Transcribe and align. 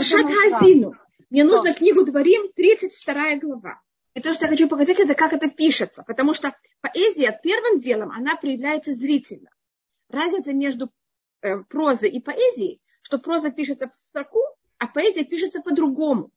Пашат 0.00 0.26
Хазину. 0.32 0.94
Мне 1.28 1.44
нужно 1.44 1.74
книгу 1.74 2.06
Дворим, 2.06 2.50
32 2.56 3.36
глава. 3.36 3.82
И 4.14 4.20
то, 4.20 4.32
что 4.32 4.46
я 4.46 4.50
хочу 4.50 4.66
показать, 4.66 4.98
это 4.98 5.14
как 5.14 5.34
это 5.34 5.50
пишется. 5.50 6.02
Потому 6.06 6.32
что 6.32 6.56
поэзия 6.80 7.38
первым 7.42 7.80
делом, 7.80 8.10
она 8.10 8.34
проявляется 8.36 8.94
зрительно. 8.94 9.50
Разница 10.08 10.54
между 10.54 10.90
э, 11.42 11.58
прозой 11.64 12.08
и 12.08 12.18
поэзией, 12.18 12.80
что 13.02 13.18
проза 13.18 13.50
пишется 13.50 13.92
в 13.94 14.00
строку, 14.00 14.40
а 14.78 14.86
поэзия 14.86 15.24
пишется 15.24 15.60
по-другому. 15.60 16.30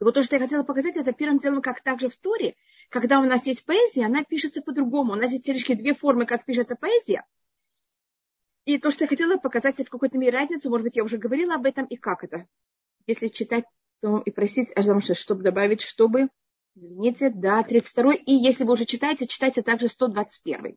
И 0.00 0.04
вот 0.04 0.14
то, 0.14 0.24
что 0.24 0.34
я 0.34 0.42
хотела 0.42 0.64
показать, 0.64 0.96
это 0.96 1.12
первым 1.12 1.38
делом, 1.38 1.62
как 1.62 1.82
также 1.82 2.08
в 2.08 2.16
Торе, 2.16 2.56
когда 2.88 3.20
у 3.20 3.24
нас 3.26 3.46
есть 3.46 3.64
поэзия, 3.64 4.06
она 4.06 4.24
пишется 4.24 4.60
по-другому. 4.60 5.12
У 5.12 5.16
нас 5.16 5.30
есть 5.30 5.46
лишь 5.46 5.64
две 5.64 5.94
формы, 5.94 6.26
как 6.26 6.44
пишется 6.44 6.74
поэзия. 6.74 7.24
И 8.68 8.76
то, 8.76 8.90
что 8.90 9.04
я 9.04 9.08
хотела 9.08 9.38
показать, 9.38 9.78
в 9.78 9.88
какой-то 9.88 10.18
мере 10.18 10.36
разницу, 10.36 10.68
может 10.68 10.84
быть, 10.84 10.96
я 10.96 11.02
уже 11.02 11.16
говорила 11.16 11.54
об 11.54 11.64
этом, 11.64 11.86
и 11.86 11.96
как 11.96 12.22
это. 12.22 12.46
Если 13.06 13.28
читать, 13.28 13.64
то 14.02 14.18
и 14.18 14.30
просить, 14.30 14.76
аж 14.76 14.84
чтобы 15.16 15.42
добавить, 15.42 15.80
чтобы, 15.80 16.28
извините, 16.74 17.30
да, 17.30 17.62
32 17.62 18.16
и 18.26 18.34
если 18.34 18.64
вы 18.64 18.74
уже 18.74 18.84
читаете, 18.84 19.26
читайте 19.26 19.62
также 19.62 19.88
121. 19.88 20.76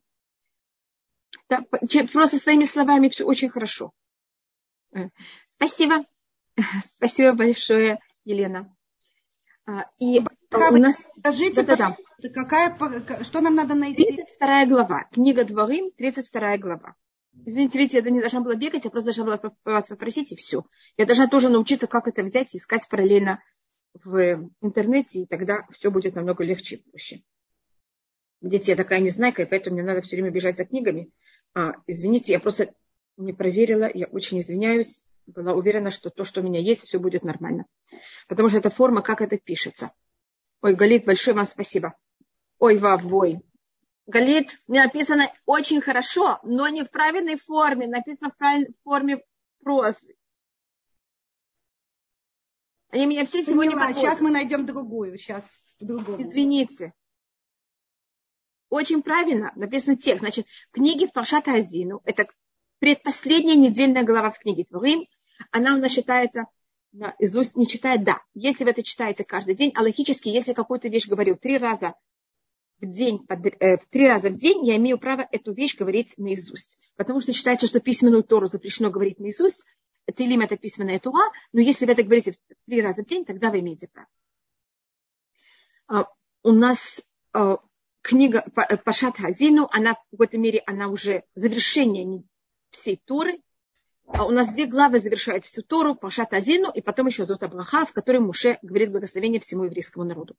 Да, 1.50 1.66
просто 2.14 2.38
своими 2.38 2.64
словами 2.64 3.10
все 3.10 3.26
очень 3.26 3.50
хорошо. 3.50 3.92
Э, 4.96 5.10
спасибо. 5.50 6.06
Спасибо 6.96 7.34
большое, 7.34 8.00
Елена. 8.24 8.74
А, 9.66 9.84
и 10.00 10.22
у 10.22 10.78
нас... 10.78 10.96
Скажите, 11.20 11.64
да, 11.64 11.76
да, 11.76 11.98
да. 12.22 12.30
Какая, 12.30 13.24
что 13.26 13.42
нам 13.42 13.56
надо 13.56 13.76
найти? 13.76 14.16
32 14.16 14.66
глава. 14.68 15.10
Книга 15.12 15.44
Дворим, 15.44 15.92
32 15.92 16.58
глава. 16.58 16.96
Извините, 17.46 17.80
видите, 17.80 17.98
я 17.98 18.10
не 18.10 18.20
должна 18.20 18.42
была 18.42 18.56
бегать, 18.56 18.86
я 18.86 18.92
просто 18.92 19.14
должна 19.14 19.24
была 19.26 19.54
вас 19.64 19.88
попросить, 19.88 20.32
и 20.32 20.36
все. 20.36 20.66
Я 20.98 21.06
должна 21.06 21.28
тоже 21.28 21.50
научиться, 21.50 21.88
как 21.88 22.08
это 22.08 22.24
взять 22.24 22.54
и 22.54 22.58
искать 22.58 22.88
параллельно 22.90 23.42
в 23.94 24.50
интернете, 24.62 25.22
и 25.22 25.26
тогда 25.26 25.66
все 25.72 25.92
будет 25.92 26.16
намного 26.16 26.44
легче 26.44 26.76
и 26.76 26.90
проще. 26.90 27.24
Видите, 28.42 28.72
я 28.72 28.76
такая 28.76 29.00
незнайка, 29.00 29.44
и 29.44 29.46
поэтому 29.46 29.76
мне 29.76 29.84
надо 29.84 30.02
все 30.02 30.16
время 30.16 30.32
бежать 30.32 30.58
за 30.58 30.66
книгами. 30.66 31.12
А, 31.54 31.76
извините, 31.88 32.34
я 32.34 32.40
просто 32.40 32.74
не 33.18 33.34
проверила, 33.34 33.90
я 33.94 34.08
очень 34.08 34.40
извиняюсь 34.40 35.08
была 35.28 35.54
уверена, 35.54 35.92
что 35.92 36.10
то, 36.10 36.24
что 36.24 36.42
у 36.42 36.44
меня 36.44 36.60
есть, 36.60 36.86
все 36.86 37.00
будет 37.00 37.24
нормально. 37.24 37.66
Потому 38.28 38.50
что 38.50 38.58
это 38.58 38.70
форма, 38.70 39.02
как 39.02 39.22
это 39.22 39.38
пишется. 39.38 39.92
Ой, 40.62 40.76
Галит, 40.76 41.06
большое 41.06 41.36
вам 41.36 41.46
спасибо. 41.46 41.96
Ой, 42.60 42.78
вавой. 42.78 43.42
Галит, 44.12 44.62
написано 44.68 45.32
очень 45.46 45.82
хорошо, 45.82 46.40
но 46.44 46.68
не 46.68 46.84
в 46.84 46.92
правильной 46.92 47.38
форме. 47.38 47.88
Написано 47.88 48.30
в, 48.30 48.38
правильной, 48.38 48.76
форме 48.84 49.24
прозы. 49.64 50.16
Они 52.90 53.06
меня 53.06 53.26
все 53.26 53.42
сегодня 53.42 53.72
Поняла, 53.72 53.94
Сейчас 53.94 54.20
мы 54.20 54.32
найдем 54.32 54.66
другую. 54.66 55.18
Сейчас 55.18 55.44
другую. 55.80 56.22
Извините. 56.22 56.94
Очень 58.70 59.02
правильно 59.02 59.54
написан 59.56 59.98
текст. 59.98 60.20
Значит, 60.20 60.46
в 60.70 60.76
книге 60.76 61.08
Паршат 61.08 61.48
Азину, 61.48 62.02
это 62.04 62.28
предпоследняя 62.80 63.56
недельная 63.56 64.04
глава 64.04 64.32
в 64.32 64.40
книге 64.40 64.66
Творим, 64.66 65.08
она 65.52 65.74
у 65.74 65.78
нас 65.78 65.92
считается 65.92 66.48
наизусть, 66.92 67.56
не 67.56 67.66
читает, 67.66 68.04
да. 68.04 68.22
Если 68.34 68.66
вы 68.66 68.72
это 68.72 68.84
читаете 68.84 69.24
каждый 69.24 69.56
день, 69.56 69.72
а 69.76 69.82
логически, 69.82 70.28
если 70.28 70.52
какую-то 70.52 70.90
вещь 70.90 71.08
говорю 71.08 71.38
три 71.38 71.58
раза 71.58 71.96
в 72.82 72.92
день, 72.92 73.26
э, 73.30 73.78
три 73.90 74.08
раза 74.08 74.30
в 74.30 74.38
день, 74.38 74.66
я 74.66 74.76
имею 74.78 74.98
право 74.98 75.28
эту 75.32 75.54
вещь 75.54 75.78
говорить 75.78 76.14
наизусть. 76.18 76.78
Потому 76.96 77.20
что 77.22 77.34
считается, 77.34 77.68
что 77.68 77.80
письменную 77.80 78.24
Тору 78.24 78.48
запрещено 78.48 78.90
говорить 78.90 79.20
наизусть, 79.20 79.64
Тилим 80.16 80.42
это 80.42 80.58
письменная 80.58 81.00
Тура, 81.00 81.32
но 81.54 81.62
если 81.62 81.86
вы 81.86 81.94
это 81.94 82.04
говорите 82.04 82.34
три 82.66 82.82
раза 82.82 83.04
в 83.04 83.08
день, 83.08 83.26
тогда 83.26 83.50
вы 83.50 83.60
имеете 83.60 83.88
право. 83.88 84.08
А, 85.88 86.08
у 86.44 86.52
нас 86.52 87.02
а, 87.34 87.58
книга 88.02 88.46
Пашат 88.84 89.18
Хазину, 89.18 89.70
она 89.72 89.94
в 89.94 90.12
какой-то 90.12 90.38
мере, 90.38 90.64
она 90.66 90.88
уже 90.88 91.24
завершение 91.36 92.24
всей 92.70 92.98
Торы. 92.98 93.42
А 94.08 94.26
у 94.26 94.32
нас 94.32 94.50
две 94.50 94.66
главы 94.66 95.00
завершают 95.00 95.46
всю 95.46 95.62
Тору, 95.62 95.96
Пашат 95.96 96.34
Азину, 96.34 96.70
и 96.72 96.82
потом 96.82 97.08
еще 97.08 97.24
Зот 97.24 97.44
Абраха, 97.44 97.86
в 97.86 97.94
которой 97.94 98.18
Муше 98.18 98.60
говорит 98.62 98.92
благословение 98.92 99.40
всему 99.40 99.66
еврейскому 99.66 100.04
народу. 100.04 100.36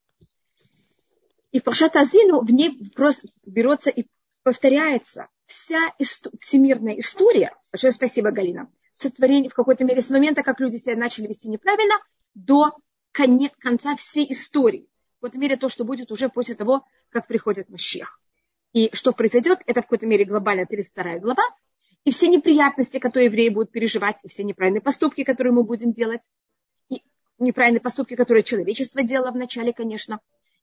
И 1.53 1.61
в 1.61 1.65
Пашат 1.65 1.97
Азину 1.97 2.41
в 2.41 2.51
ней 2.51 2.91
просто 2.95 3.29
берется 3.45 3.91
и 3.91 4.07
повторяется 4.43 5.29
вся 5.47 5.93
исто- 6.01 6.33
всемирная 6.41 6.99
история. 6.99 7.55
Большое 7.71 7.93
спасибо, 7.93 8.31
Галина. 8.31 8.71
Сотворение 8.95 9.51
в 9.51 9.55
какой-то 9.55 9.85
мере 9.85 10.01
с 10.01 10.11
момента, 10.11 10.43
как 10.43 10.61
люди 10.61 10.77
себя 10.77 10.97
начали 10.97 11.27
вести 11.27 11.49
неправильно, 11.49 11.95
до 12.35 12.73
конец, 13.13 13.53
конца 13.59 13.97
всей 13.97 14.33
истории. 14.33 14.89
В 15.19 15.21
какой-то 15.21 15.39
мере 15.39 15.57
то, 15.57 15.69
что 15.69 15.85
будет 15.85 16.11
уже 16.11 16.29
после 16.29 16.55
того, 16.55 16.85
как 17.11 17.27
приходит 17.27 17.69
Машех. 17.69 18.19
И 18.73 18.91
что 18.95 19.13
произойдет, 19.13 19.61
это 19.67 19.81
в 19.81 19.85
какой-то 19.85 20.07
мере 20.07 20.25
глобально 20.25 20.65
32 20.65 21.19
глава, 21.19 21.43
и 22.05 22.11
все 22.11 22.29
неприятности, 22.29 22.99
которые 22.99 23.27
евреи 23.27 23.51
будут 23.51 23.71
переживать, 23.71 24.17
и 24.25 24.29
все 24.29 24.43
неправильные 24.43 24.81
поступки, 24.81 25.23
которые 25.23 25.53
мы 25.53 25.63
будем 25.63 25.93
делать, 25.93 26.23
и 26.89 27.03
неправильные 27.39 27.81
поступки, 27.81 28.17
которые 28.17 28.43
человечество 28.43 29.03
делало 29.03 29.31
вначале, 29.31 29.73
конечно, 29.73 30.21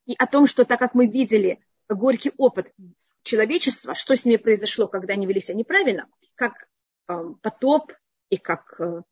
и 0.09 0.15
о 0.17 0.25
том, 0.25 0.47
что 0.47 0.65
так 0.65 0.79
как 0.79 0.95
мы 0.95 1.05
видели 1.05 1.59
горький 1.87 2.31
опыт 2.37 2.73
человечества, 3.21 3.93
что 3.93 4.15
с 4.15 4.25
ними 4.25 4.37
произошло, 4.37 4.87
когда 4.87 5.13
они 5.13 5.27
вели 5.27 5.39
себя 5.39 5.53
неправильно, 5.53 6.07
как 6.33 6.67
э, 7.07 7.15
потоп 7.43 7.93
и 8.31 8.37
как 8.37 8.81
э, 8.81 9.03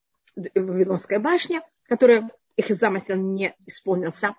Вавилонская 0.55 1.19
башня, 1.19 1.61
которая 1.83 2.31
их 2.55 2.69
замысел 2.69 3.15
не 3.15 3.55
исполнился, 3.67 4.33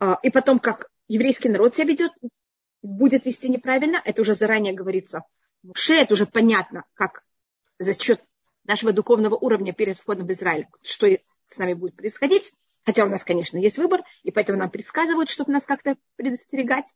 э, 0.00 0.14
и 0.22 0.30
потом, 0.30 0.60
как 0.60 0.88
еврейский 1.08 1.50
народ 1.50 1.76
себя 1.76 1.88
ведет, 1.88 2.12
будет 2.80 3.26
вести 3.26 3.50
неправильно, 3.50 4.00
это 4.02 4.22
уже 4.22 4.32
заранее 4.32 4.72
говорится 4.72 5.24
Муше, 5.62 5.92
это 5.92 6.14
уже 6.14 6.24
понятно, 6.24 6.84
как 6.94 7.22
за 7.78 7.92
счет 7.92 8.22
нашего 8.64 8.94
духовного 8.94 9.34
уровня 9.34 9.74
перед 9.74 9.98
входом 9.98 10.26
в 10.26 10.32
Израиль, 10.32 10.68
что 10.80 11.06
с 11.48 11.58
нами 11.58 11.74
будет 11.74 11.96
происходить. 11.96 12.54
Хотя 12.86 13.04
у 13.04 13.08
нас, 13.08 13.24
конечно, 13.24 13.58
есть 13.58 13.78
выбор, 13.78 14.02
и 14.22 14.30
поэтому 14.30 14.58
нам 14.58 14.70
предсказывают, 14.70 15.28
чтобы 15.28 15.52
нас 15.52 15.64
как-то 15.66 15.96
предостерегать. 16.14 16.94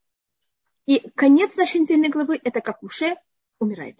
И 0.86 1.00
конец 1.16 1.56
нашей 1.56 1.80
недельной 1.80 2.08
главы– 2.10 2.40
это 2.44 2.60
как 2.60 2.80
Муше 2.80 3.16
умирает. 3.58 3.98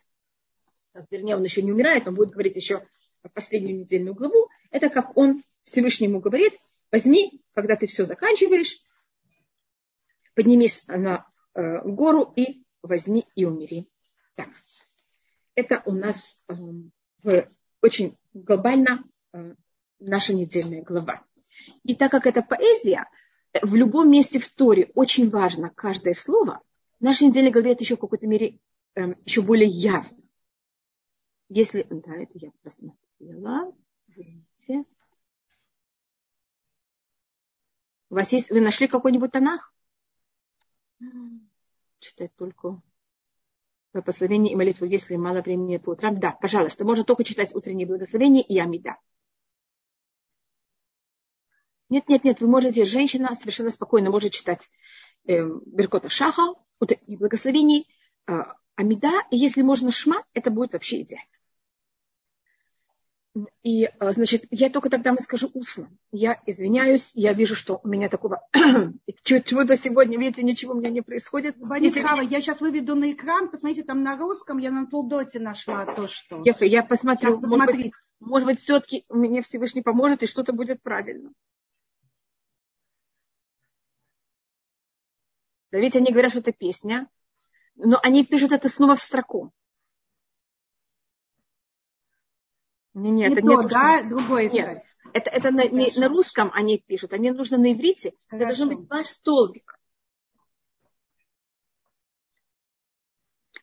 Вернее, 1.11 1.37
он 1.37 1.43
еще 1.43 1.63
не 1.63 1.73
умирает, 1.73 2.07
он 2.07 2.15
будет 2.15 2.31
говорить 2.31 2.55
еще 2.55 2.87
последнюю 3.33 3.77
недельную 3.77 4.15
главу. 4.15 4.49
Это 4.71 4.89
как 4.89 5.17
он 5.17 5.43
Всевышнему 5.65 6.21
говорит, 6.21 6.55
возьми, 6.93 7.43
когда 7.55 7.75
ты 7.75 7.89
все 7.89 8.05
заканчиваешь, 8.05 8.81
поднимись 10.35 10.85
на 10.87 11.27
э, 11.55 11.81
гору 11.83 12.33
и 12.37 12.65
возьми 12.83 13.27
и 13.35 13.45
умери. 13.45 13.89
Так. 14.37 14.49
Это 15.57 15.83
у 15.87 15.93
нас 15.93 16.41
э, 17.25 17.43
очень 17.83 18.17
глобально 18.33 19.03
э, 19.33 19.55
наша 19.99 20.35
недельная 20.35 20.83
глава. 20.83 21.25
И 21.85 21.95
так 21.95 22.11
как 22.11 22.27
это 22.27 22.43
поэзия, 22.43 23.09
в 23.63 23.75
любом 23.75 24.11
месте 24.11 24.39
в 24.39 24.49
Торе 24.49 24.91
очень 24.95 25.31
важно 25.31 25.71
каждое 25.71 26.15
слово, 26.15 26.63
недельной 27.01 27.51
главе 27.51 27.73
это 27.73 27.83
еще 27.83 27.97
в 27.97 28.01
какой-то 28.01 28.27
мере 28.27 28.59
э, 28.95 29.15
еще 29.25 29.43
более 29.43 29.69
явно. 29.69 30.17
Если, 31.49 31.87
да, 31.91 32.17
это 32.17 32.33
я 32.35 32.53
посмотрела, 32.63 33.75
видите. 34.09 34.85
У 38.09 38.15
вас 38.15 38.31
есть, 38.33 38.51
вы 38.51 38.61
нашли 38.61 38.87
какой-нибудь 38.87 39.33
тонах? 39.33 39.75
Читать 41.99 42.35
только 42.37 42.81
благословение 43.93 44.53
и 44.53 44.57
молитву, 44.57 44.87
если 44.87 45.17
мало 45.17 45.41
времени 45.41 45.79
по 45.79 45.91
утрам. 45.91 46.19
Да, 46.19 46.33
пожалуйста, 46.33 46.85
можно 46.85 47.05
только 47.05 47.25
читать 47.25 47.55
утренние 47.55 47.87
благословения 47.87 48.43
и 48.43 48.59
амида. 48.59 48.97
Нет, 51.91 52.09
нет, 52.09 52.25
нет, 52.25 52.41
вы 52.41 52.47
можете, 52.47 52.85
женщина 52.85 53.35
совершенно 53.35 53.71
спокойно 53.71 54.11
может 54.11 54.33
читать 54.33 54.71
э, 55.27 55.43
Беркота 55.67 56.09
Шаха 56.09 56.55
и 57.07 57.17
благословений, 57.17 57.89
э, 58.29 58.33
амида, 58.77 59.13
и 59.31 59.37
если 59.37 59.63
можно 59.63 59.91
шма, 59.91 60.23
это 60.33 60.51
будет 60.51 60.73
вообще 60.73 61.03
идеально. 61.03 61.27
И, 63.63 63.85
э, 63.85 64.13
значит, 64.13 64.45
я 64.51 64.71
только 64.71 64.89
тогда 64.89 65.11
вам 65.11 65.19
скажу 65.19 65.51
устно. 65.53 65.89
Я 66.13 66.41
извиняюсь, 66.47 67.11
я 67.15 67.33
вижу, 67.33 67.57
что 67.57 67.81
у 67.83 67.89
меня 67.89 68.09
такого 68.09 68.41
чего-то 69.25 69.77
сегодня, 69.77 70.17
видите, 70.17 70.45
ничего 70.45 70.75
у 70.75 70.77
меня 70.77 70.91
не 70.91 71.01
происходит. 71.01 71.57
Банихава, 71.59 72.21
я 72.21 72.41
сейчас 72.41 72.61
выведу 72.61 72.95
на 72.95 73.11
экран, 73.13 73.51
посмотрите, 73.51 73.83
там 73.83 74.05
на 74.05 74.17
русском 74.17 74.59
я 74.59 74.71
на 74.71 74.87
Толдоте 74.87 75.41
нашла 75.41 75.85
то, 75.87 76.07
что... 76.07 76.43
Я, 76.45 76.55
я 76.61 76.83
посмотрю, 76.85 77.41
может 77.41 77.67
быть, 77.67 77.93
может 78.21 78.47
быть, 78.47 78.61
все-таки 78.61 79.05
мне 79.09 79.43
Всевышний 79.43 79.83
поможет, 79.83 80.23
и 80.23 80.27
что-то 80.27 80.53
будет 80.53 80.83
правильно. 80.83 81.33
Да 85.71 85.79
ведь 85.79 85.97
они 85.97 86.11
говорят, 86.11 86.33
что 86.33 86.41
это 86.41 86.53
песня, 86.53 87.09
но 87.77 87.99
они 88.03 88.25
пишут 88.25 88.53
это 88.53 88.69
снова 88.69 88.97
в 88.97 89.03
строку. 89.03 89.53
Не, 92.95 93.11
нет, 93.11 93.31
не 93.31 93.37
это 93.37 93.47
то, 93.47 93.63
не 93.63 93.69
да, 93.69 94.03
другое 94.03 94.51
Нет. 94.51 94.83
Это, 95.13 95.31
это 95.31 95.51
на, 95.51 95.67
не, 95.67 95.93
на 95.97 96.09
русском 96.09 96.51
они 96.53 96.79
пишут, 96.79 97.13
мне 97.13 97.33
нужно 97.33 97.57
на 97.59 97.73
иврите. 97.73 98.13
Это 98.29 98.47
должно 98.47 98.67
быть 98.67 98.87
два 98.87 99.05
столбика. 99.05 99.77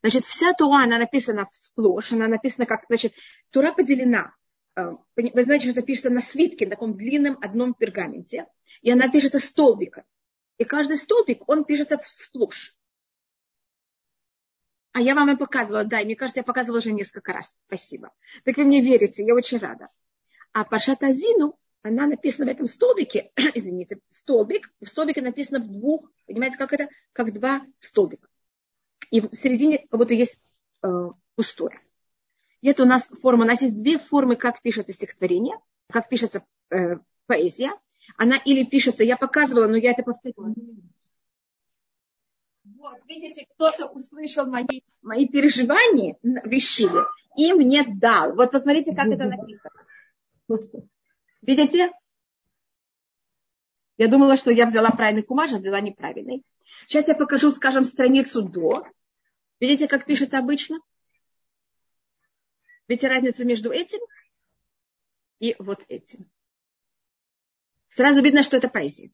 Значит, 0.01 0.25
вся 0.25 0.53
Тура, 0.53 0.83
она 0.83 0.97
написана 0.99 1.49
сплошь, 1.51 2.11
она 2.11 2.27
написана 2.27 2.65
как, 2.65 2.85
значит, 2.87 3.13
Тура 3.51 3.73
поделена. 3.73 4.33
Э, 4.75 4.91
вы 5.15 5.43
знаете, 5.43 5.69
что 5.69 5.71
это 5.71 5.81
пишется 5.81 6.09
на 6.09 6.21
свитке, 6.21 6.65
на 6.65 6.71
таком 6.71 6.95
длинном 6.95 7.37
одном 7.41 7.73
пергаменте. 7.73 8.47
И 8.81 8.91
она 8.91 9.09
пишется 9.09 9.39
столбика. 9.39 10.05
И 10.57 10.63
каждый 10.63 10.97
столбик, 10.97 11.47
он 11.47 11.65
пишется 11.65 11.99
сплошь. 12.03 12.75
А 14.93 15.01
я 15.01 15.13
вам 15.13 15.29
и 15.29 15.35
показывала, 15.35 15.83
да, 15.83 16.01
и 16.01 16.05
мне 16.05 16.15
кажется, 16.15 16.39
я 16.39 16.43
показывала 16.43 16.79
уже 16.79 16.91
несколько 16.91 17.31
раз. 17.31 17.59
Спасибо. 17.67 18.11
Так 18.43 18.57
вы 18.57 18.63
мне 18.63 18.81
верите, 18.81 19.23
я 19.23 19.35
очень 19.35 19.59
рада. 19.59 19.89
А 20.53 20.63
Пашат 20.63 21.03
Азину, 21.03 21.59
она 21.83 22.07
написана 22.07 22.49
в 22.51 22.55
этом 22.55 22.65
столбике, 22.65 23.31
извините, 23.53 23.99
столбик, 24.09 24.73
в 24.81 24.87
столбике 24.87 25.21
написано 25.21 25.59
в 25.59 25.71
двух, 25.71 26.11
понимаете, 26.25 26.57
как 26.57 26.73
это? 26.73 26.89
Как 27.13 27.31
два 27.31 27.61
столбика. 27.79 28.27
И 29.11 29.21
в 29.21 29.35
середине 29.35 29.85
как 29.87 29.99
будто 29.99 30.15
есть 30.15 30.39
э, 30.81 30.87
пустое. 31.35 31.79
И 32.61 32.67
это 32.67 32.83
у 32.83 32.87
нас 32.87 33.07
форма, 33.21 33.43
у 33.43 33.47
нас 33.47 33.61
есть 33.61 33.77
две 33.77 33.99
формы, 33.99 34.35
как 34.35 34.61
пишется 34.63 34.93
стихотворение, 34.93 35.57
как 35.91 36.09
пишется 36.09 36.43
э, 36.71 36.95
поэзия. 37.27 37.71
Она 38.15 38.37
или 38.37 38.63
пишется, 38.63 39.03
я 39.03 39.17
показывала, 39.17 39.67
но 39.67 39.75
я 39.77 39.91
это 39.91 40.03
повторила. 40.03 40.53
Вот, 42.63 42.99
видите, 43.07 43.45
кто-то 43.49 43.87
услышал 43.87 44.45
мои, 44.45 44.81
мои 45.01 45.27
переживания 45.27 46.15
в 46.21 46.47
и 47.37 47.53
мне 47.53 47.83
дал. 47.83 48.35
Вот 48.35 48.51
посмотрите, 48.51 48.95
как 48.95 49.07
это 49.07 49.25
написано. 49.25 49.71
Видите? 51.41 51.91
Я 53.97 54.07
думала, 54.07 54.37
что 54.37 54.51
я 54.51 54.65
взяла 54.65 54.91
правильный 54.91 55.23
кумаж, 55.23 55.53
а 55.53 55.57
взяла 55.57 55.81
неправильный. 55.81 56.43
Сейчас 56.87 57.07
я 57.07 57.15
покажу, 57.15 57.51
скажем, 57.51 57.83
страницу 57.83 58.43
до. 58.43 58.85
Видите, 59.59 59.87
как 59.87 60.05
пишется 60.05 60.37
обычно? 60.37 60.79
Видите 62.87 63.07
разницу 63.07 63.45
между 63.45 63.71
этим 63.71 63.99
и 65.39 65.55
вот 65.59 65.83
этим. 65.87 66.29
Сразу 67.97 68.21
видно, 68.21 68.43
что 68.43 68.55
это 68.55 68.69
поэзия. 68.69 69.09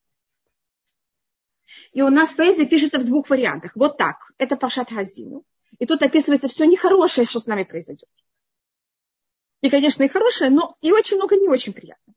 И 1.94 2.02
у 2.02 2.10
нас 2.10 2.34
поэзия 2.34 2.66
пишется 2.66 3.00
в 3.00 3.06
двух 3.06 3.30
вариантах. 3.30 3.72
Вот 3.76 3.98
так. 3.98 4.34
Это 4.38 4.58
Пашат 4.58 4.90
Хазину. 4.90 5.46
И 5.80 5.86
тут 5.86 6.04
описывается 6.04 6.50
все 6.50 6.66
нехорошее, 6.66 7.26
что 7.26 7.40
с 7.40 7.48
нами 7.48 7.64
произойдет. 7.64 8.10
И, 9.62 9.70
конечно, 9.70 10.04
и 10.04 10.10
хорошее, 10.10 10.50
но 10.50 10.76
и 10.82 10.92
очень 10.92 11.16
много 11.16 11.38
не 11.38 11.48
очень 11.48 11.72
приятно. 11.72 12.14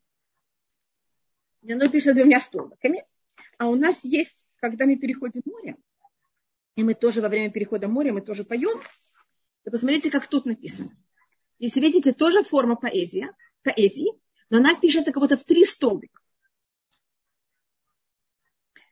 И 1.63 1.73
оно 1.73 1.89
пишется 1.89 2.15
двумя 2.15 2.41
столбиками. 2.41 3.05
А 3.59 3.69
у 3.69 3.77
нас 3.77 4.01
есть, 4.03 4.35
когда 4.57 4.87
мы 4.87 4.97
переходим 4.97 5.43
море, 5.45 5.77
и 6.75 6.83
мы 6.83 6.95
тоже 6.95 7.21
во 7.21 7.29
время 7.29 7.53
перехода 7.53 7.87
моря, 7.87 8.13
мы 8.13 8.23
тоже 8.23 8.43
поем, 8.43 8.83
и 9.65 9.71
посмотрите, 9.71 10.11
как 10.11 10.27
тут 10.27 10.47
написано. 10.47 10.91
Если 11.61 11.81
видите, 11.81 12.13
тоже 12.13 12.43
форма 12.43 12.75
поэзия, 12.75 13.37
поэзии, 13.63 14.21
но 14.51 14.59
она 14.59 14.75
пишется 14.75 15.13
как 15.13 15.23
будто 15.23 15.37
в 15.37 15.45
три 15.45 15.65
столбика. 15.65 16.21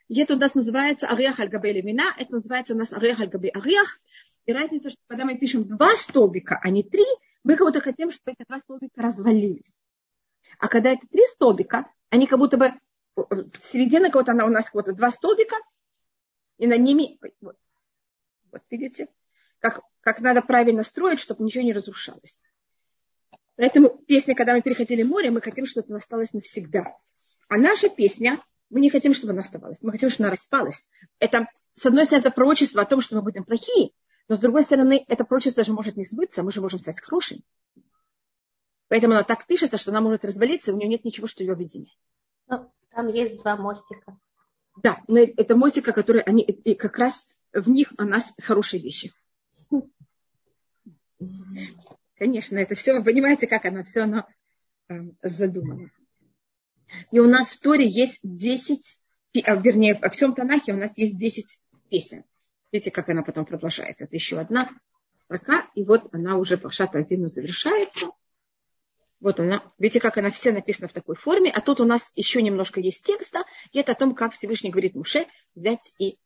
И 0.08 0.20
это 0.20 0.34
у 0.34 0.38
нас 0.38 0.54
называется 0.54 1.08
ариах 1.08 1.40
аль 1.40 1.48
габе 1.48 1.72
лемина, 1.72 2.04
это 2.18 2.32
называется 2.32 2.74
у 2.74 2.76
нас 2.76 2.92
ариах 2.92 3.20
аль 3.20 3.28
габе 3.28 3.50
ариах. 3.50 4.00
И 4.46 4.52
разница, 4.52 4.90
что 4.90 4.98
когда 5.06 5.24
мы 5.24 5.38
пишем 5.38 5.66
два 5.66 5.96
столбика, 5.96 6.60
а 6.62 6.70
не 6.70 6.82
три, 6.82 7.04
мы 7.42 7.56
как 7.56 7.66
будто 7.66 7.80
хотим, 7.80 8.10
чтобы 8.10 8.32
эти 8.32 8.46
два 8.46 8.58
столбика 8.58 9.00
развалились. 9.00 9.74
А 10.58 10.68
когда 10.68 10.92
это 10.92 11.06
три 11.06 11.24
столбика, 11.26 11.90
они 12.10 12.26
как 12.26 12.38
будто 12.38 12.56
бы 12.56 12.74
середина 13.72 14.10
кого-то 14.10 14.32
она 14.32 14.44
у 14.44 14.50
нас 14.50 14.68
вот 14.72 14.94
два 14.94 15.10
столбика, 15.10 15.56
и 16.58 16.66
на 16.66 16.76
ними, 16.76 17.18
вот, 17.40 17.56
вот 18.52 18.62
видите, 18.70 19.08
как, 19.58 19.82
как 20.00 20.20
надо 20.20 20.42
правильно 20.42 20.82
строить, 20.82 21.20
чтобы 21.20 21.44
ничего 21.44 21.64
не 21.64 21.72
разрушалось. 21.72 22.36
Поэтому 23.56 23.88
песня, 24.06 24.34
когда 24.34 24.54
мы 24.54 24.62
переходили 24.62 25.02
море, 25.02 25.30
мы 25.30 25.40
хотим, 25.40 25.66
чтобы 25.66 25.86
она 25.88 25.98
осталась 25.98 26.32
навсегда. 26.32 26.96
А 27.48 27.56
наша 27.56 27.88
песня, 27.88 28.42
мы 28.70 28.80
не 28.80 28.90
хотим, 28.90 29.14
чтобы 29.14 29.32
она 29.32 29.42
оставалась. 29.42 29.82
Мы 29.82 29.92
хотим, 29.92 30.10
чтобы 30.10 30.26
она 30.26 30.32
распалась. 30.32 30.90
Это, 31.18 31.48
с 31.74 31.86
одной 31.86 32.04
стороны, 32.04 32.22
это 32.22 32.30
пророчество 32.30 32.82
о 32.82 32.86
том, 32.86 33.00
что 33.00 33.16
мы 33.16 33.22
будем 33.22 33.44
плохие, 33.44 33.90
но 34.28 34.36
с 34.36 34.40
другой 34.40 34.62
стороны, 34.62 35.04
это 35.08 35.24
пророчество 35.24 35.62
даже 35.62 35.72
может 35.72 35.96
не 35.96 36.04
сбыться, 36.04 36.42
мы 36.42 36.52
же 36.52 36.60
можем 36.60 36.78
стать 36.78 37.00
хорошими. 37.00 37.42
Поэтому 38.88 39.14
она 39.14 39.22
так 39.22 39.46
пишется, 39.46 39.78
что 39.78 39.90
она 39.90 40.00
может 40.00 40.24
развалиться, 40.24 40.70
и 40.70 40.74
у 40.74 40.76
нее 40.76 40.88
нет 40.88 41.04
ничего, 41.04 41.26
что 41.26 41.42
ее 41.42 41.52
объединяет. 41.52 41.98
Ну, 42.46 42.70
там 42.90 43.08
есть 43.08 43.38
два 43.38 43.56
мостика. 43.56 44.18
Да, 44.82 45.02
но 45.08 45.18
это 45.18 45.56
мостика, 45.56 45.92
которые 45.92 46.22
они, 46.22 46.42
и 46.42 46.74
как 46.74 46.98
раз 46.98 47.26
в 47.52 47.68
них 47.68 47.92
у 47.98 48.02
нас 48.02 48.34
хорошие 48.42 48.82
вещи. 48.82 49.12
Конечно, 52.18 52.58
это 52.58 52.74
все, 52.74 52.94
вы 52.94 53.04
понимаете, 53.04 53.46
как 53.46 53.64
оно 53.64 53.82
все 53.84 54.02
оно 54.02 54.26
э, 54.88 54.94
задумано. 55.22 55.90
И 57.10 57.18
у 57.18 57.26
нас 57.26 57.50
в 57.50 57.60
Торе 57.60 57.86
есть 57.86 58.20
10, 58.22 58.98
а, 59.44 59.56
вернее, 59.56 59.98
во 60.00 60.08
всем 60.10 60.34
Танахе 60.34 60.72
у 60.72 60.76
нас 60.76 60.96
есть 60.96 61.16
10 61.16 61.58
песен. 61.88 62.24
Видите, 62.72 62.90
как 62.90 63.08
она 63.08 63.22
потом 63.22 63.44
продолжается. 63.44 64.04
Это 64.04 64.16
еще 64.16 64.38
одна 64.38 64.70
строка, 65.24 65.68
и 65.74 65.84
вот 65.84 66.08
она 66.12 66.36
уже 66.36 66.58
по 66.58 66.70
Шатазину 66.70 67.28
завершается. 67.28 68.08
Вот 69.20 69.40
она, 69.40 69.62
видите, 69.78 70.00
как 70.00 70.18
она 70.18 70.30
вся 70.30 70.52
написана 70.52 70.88
в 70.88 70.92
такой 70.92 71.16
форме, 71.16 71.50
а 71.50 71.60
тут 71.60 71.80
у 71.80 71.84
нас 71.84 72.12
еще 72.14 72.42
немножко 72.42 72.80
есть 72.80 73.04
текста, 73.04 73.44
и 73.72 73.78
это 73.78 73.92
о 73.92 73.94
том, 73.94 74.14
как 74.14 74.34
Всевышний 74.34 74.70
говорит 74.70 74.94
Муше 74.94 75.26
взять 75.54 75.94
и 75.98 76.18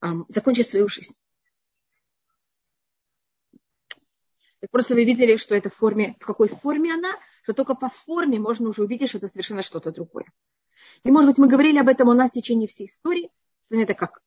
эм, 0.00 0.26
закончить 0.28 0.68
свою 0.68 0.88
жизнь. 0.88 1.14
Просто 4.70 4.94
вы 4.94 5.04
видели, 5.04 5.36
что 5.36 5.54
это 5.54 5.70
в 5.70 5.74
форме, 5.74 6.16
в 6.20 6.24
какой 6.24 6.48
форме 6.48 6.94
она, 6.94 7.14
что 7.46 7.54
только 7.54 7.76
по 7.76 7.90
форме 7.90 8.40
можно 8.40 8.68
уже 8.68 8.82
увидеть, 8.82 9.10
что 9.10 9.18
это 9.18 9.28
совершенно 9.28 9.62
что-то 9.62 9.92
другое. 9.92 10.26
И, 11.04 11.12
может 11.12 11.30
быть, 11.30 11.38
мы 11.38 11.46
говорили 11.46 11.78
об 11.78 11.86
этом 11.86 12.08
у 12.08 12.12
нас 12.12 12.30
в 12.30 12.32
течение 12.32 12.66
всей 12.66 12.88
истории. 12.88 13.30
Это 13.70 13.94
как 13.94 14.20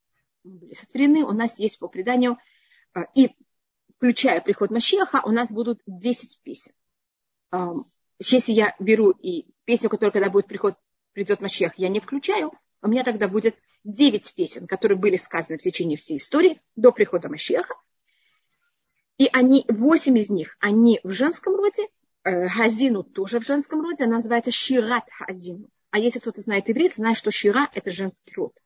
были 0.45 0.73
сотворены, 0.73 1.25
у 1.25 1.33
нас 1.33 1.59
есть 1.59 1.79
по 1.79 1.89
преданию, 1.89 2.37
а, 2.93 3.07
и 3.15 3.31
включая 3.97 4.39
приход 4.39 4.71
Машеха, 4.71 5.21
у 5.25 5.31
нас 5.31 5.51
будут 5.51 5.81
10 5.85 6.39
песен. 6.43 6.71
Если 8.19 8.53
я 8.53 8.73
беру 8.79 9.11
и 9.11 9.47
песню, 9.65 9.89
которая 9.89 10.13
когда 10.13 10.29
будет 10.29 10.47
приход, 10.47 10.75
придет 11.11 11.41
Машех, 11.41 11.73
я 11.75 11.89
не 11.89 11.99
включаю, 11.99 12.53
у 12.81 12.87
меня 12.87 13.03
тогда 13.03 13.27
будет 13.27 13.57
9 13.83 14.33
песен, 14.33 14.65
которые 14.65 14.97
были 14.97 15.17
сказаны 15.17 15.59
в 15.59 15.61
течение 15.61 15.97
всей 15.97 16.15
истории 16.15 16.61
до 16.77 16.93
прихода 16.93 17.27
Машеха, 17.27 17.75
и 19.17 19.27
они, 19.33 19.65
восемь 19.67 20.17
из 20.17 20.29
них, 20.29 20.55
они 20.61 21.01
в 21.03 21.09
женском 21.09 21.57
роде, 21.57 21.89
Хазину 22.23 23.03
тоже 23.03 23.39
в 23.39 23.45
женском 23.45 23.81
роде, 23.81 24.03
она 24.03 24.15
называется 24.15 24.51
Шират 24.51 25.05
Хазину. 25.09 25.69
А 25.91 25.99
если 25.99 26.19
кто-то 26.19 26.41
знает 26.41 26.69
иврит, 26.69 26.95
знает, 26.95 27.17
что 27.17 27.31
Шира– 27.31 27.69
это 27.73 27.91
женский 27.91 28.33
род. 28.35 28.57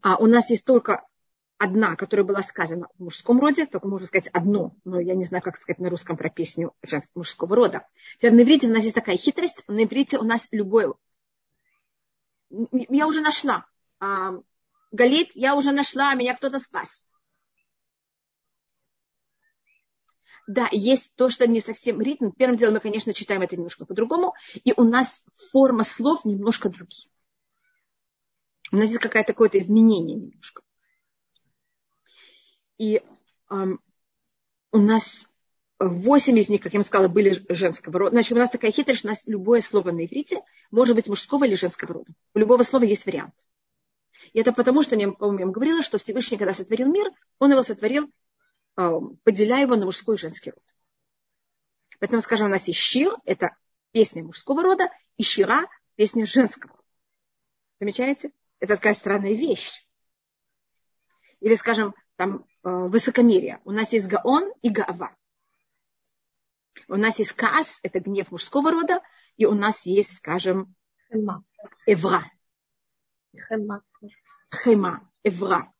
А 0.00 0.16
у 0.16 0.26
нас 0.26 0.48
есть 0.50 0.64
только 0.64 1.06
одна, 1.58 1.94
которая 1.96 2.24
была 2.24 2.42
сказана 2.42 2.88
в 2.96 3.04
мужском 3.04 3.38
роде, 3.38 3.66
только 3.66 3.86
можно 3.86 4.06
сказать 4.06 4.28
одно, 4.28 4.74
но 4.84 4.98
я 4.98 5.14
не 5.14 5.24
знаю, 5.24 5.42
как 5.42 5.58
сказать 5.58 5.78
на 5.78 5.90
русском 5.90 6.16
про 6.16 6.30
песню 6.30 6.72
женского 6.82 7.20
мужского 7.20 7.54
рода. 7.54 7.86
Теперь 8.16 8.32
на 8.32 8.42
иврите 8.42 8.68
у 8.68 8.72
нас 8.72 8.82
есть 8.82 8.94
такая 8.94 9.18
хитрость, 9.18 9.62
на 9.68 9.84
иврите 9.84 10.18
у 10.18 10.24
нас 10.24 10.48
любое... 10.50 10.94
Я 12.48 13.06
уже 13.06 13.20
нашла. 13.20 13.66
А, 14.00 14.32
Галит, 14.90 15.30
я 15.34 15.54
уже 15.54 15.70
нашла, 15.70 16.14
меня 16.14 16.34
кто-то 16.34 16.58
спас. 16.58 17.04
Да, 20.50 20.68
есть 20.72 21.12
то, 21.14 21.30
что 21.30 21.46
не 21.46 21.60
совсем 21.60 22.00
ритм. 22.00 22.30
Первым 22.32 22.56
делом 22.56 22.74
мы, 22.74 22.80
конечно, 22.80 23.12
читаем 23.12 23.42
это 23.42 23.56
немножко 23.56 23.86
по-другому, 23.86 24.34
и 24.64 24.72
у 24.76 24.82
нас 24.82 25.22
форма 25.52 25.84
слов 25.84 26.24
немножко 26.24 26.68
другие. 26.68 27.08
У 28.72 28.76
нас 28.76 28.88
есть 28.88 29.00
какое-то 29.00 29.32
какое-то 29.32 29.58
изменение 29.58 30.16
немножко. 30.16 30.62
И 32.78 33.00
эм, 33.50 33.80
у 34.72 34.78
нас 34.78 35.28
восемь 35.78 36.38
из 36.38 36.48
них, 36.48 36.60
как 36.60 36.72
я 36.72 36.80
вам 36.80 36.86
сказала, 36.86 37.08
были 37.08 37.40
женского 37.48 37.98
рода. 37.98 38.10
Значит, 38.10 38.32
у 38.32 38.40
нас 38.40 38.50
такая 38.50 38.72
хитрость, 38.72 39.04
у 39.04 39.08
нас 39.08 39.22
любое 39.26 39.60
слово 39.60 39.92
на 39.92 40.04
иврите 40.04 40.42
может 40.72 40.96
быть 40.96 41.06
мужского 41.06 41.44
или 41.44 41.54
женского 41.54 41.94
рода. 41.94 42.12
У 42.34 42.38
любого 42.40 42.64
слова 42.64 42.82
есть 42.82 43.06
вариант. 43.06 43.34
И 44.32 44.40
это 44.40 44.52
потому, 44.52 44.82
что 44.82 44.96
я, 44.96 45.12
по-моему, 45.12 45.52
говорила, 45.52 45.82
что 45.82 45.98
Всевышний, 45.98 46.38
когда 46.38 46.54
сотворил 46.54 46.88
мир, 46.88 47.08
он 47.38 47.52
его 47.52 47.62
сотворил 47.62 48.10
поделяя 48.74 49.62
его 49.62 49.76
на 49.76 49.84
мужской 49.84 50.16
и 50.16 50.18
женский 50.18 50.50
род. 50.50 50.62
Поэтому, 51.98 52.20
скажем, 52.20 52.46
у 52.46 52.50
нас 52.50 52.66
есть 52.66 52.78
щир, 52.78 53.14
это 53.24 53.56
песня 53.92 54.22
мужского 54.24 54.62
рода, 54.62 54.88
и 55.16 55.22
щира– 55.22 55.68
песня 55.96 56.24
женского 56.24 56.72
рода. 56.72 56.88
Замечаете? 57.78 58.32
Это 58.58 58.76
такая 58.76 58.94
странная 58.94 59.34
вещь. 59.34 59.70
Или, 61.40 61.54
скажем, 61.56 61.94
там 62.16 62.46
э, 62.62 62.68
высокомерие. 62.70 63.60
У 63.64 63.70
нас 63.70 63.92
есть 63.92 64.06
гаон 64.06 64.52
и 64.62 64.70
гаава. 64.70 65.14
У 66.88 66.96
нас 66.96 67.18
есть 67.18 67.32
каас, 67.32 67.80
это 67.82 68.00
гнев 68.00 68.30
мужского 68.30 68.70
рода, 68.70 69.02
и 69.36 69.46
у 69.46 69.54
нас 69.54 69.86
есть, 69.86 70.16
скажем, 70.16 70.74
Хема. 71.10 71.44
Эвра. 71.86 72.30
Хема. 73.36 73.82
Хема. 74.54 75.10
Эвра. 75.24 75.72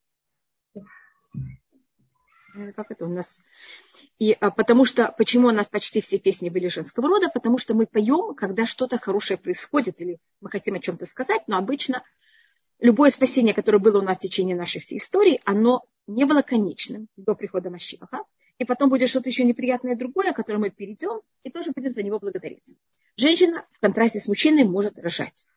Э, 2.55 2.73
Как 2.73 2.91
это 2.91 3.05
у 3.05 3.09
нас? 3.09 3.43
И 4.19 4.33
а, 4.33 4.51
потому 4.51 4.85
что, 4.85 5.15
почему 5.17 5.49
у 5.49 5.53
нас 5.53 5.69
почти 5.69 6.01
все 6.01 6.19
песни 6.19 6.49
были 6.49 6.69
женского 6.69 7.09
рода? 7.09 7.29
Потому 7.29 7.59
что 7.59 7.75
мы 7.75 7.87
поем, 7.87 8.35
когда 8.35 8.67
что-то 8.67 8.99
хорошее 8.99 9.39
происходит, 9.39 10.01
или 10.01 10.19
мы 10.41 10.51
хотим 10.51 10.75
о 10.75 10.81
чем-то 10.81 11.07
сказать, 11.07 11.43
но 11.47 11.57
обычно 11.57 12.03
любое 12.79 13.11
спасение, 13.11 13.55
которое 13.55 13.79
было 13.79 13.99
у 13.99 14.03
нас 14.03 14.19
в 14.19 14.21
течение 14.21 14.57
нашей 14.57 14.81
всей 14.81 14.99
истории, 14.99 15.41
оно 15.45 15.85
не 16.07 16.25
было 16.25 16.43
конечным 16.43 17.09
до 17.17 17.35
прихода 17.35 17.71
Машиаха. 17.71 18.25
И 18.59 18.65
потом 18.65 18.91
будет 18.91 19.09
что-то 19.09 19.31
еще 19.31 19.45
неприятное 19.45 19.97
другое, 19.97 20.33
которое 20.33 20.59
мы 20.59 20.71
перейдем, 20.71 21.23
и 21.45 21.51
тоже 21.51 21.73
будем 21.75 21.93
за 21.93 22.03
него 22.03 22.19
благодарить. 22.19 22.75
Женщина 23.17 23.65
в 23.73 23.81
контрасте 23.81 24.21
с 24.21 24.29
мужчиной 24.29 24.65
может 24.65 24.99
рожать. 24.99 25.49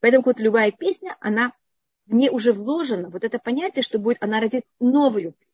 Поэтому 0.00 0.24
вот 0.26 0.40
любая 0.40 0.72
песня, 0.72 1.16
она 1.20 1.52
в 2.06 2.14
ней 2.14 2.28
уже 2.28 2.52
вложено 2.52 3.10
вот 3.10 3.24
это 3.24 3.38
понятие, 3.38 3.82
что 3.82 3.98
будет, 3.98 4.18
она 4.20 4.40
родит 4.40 4.64
новую 4.80 5.32
песню. 5.32 5.45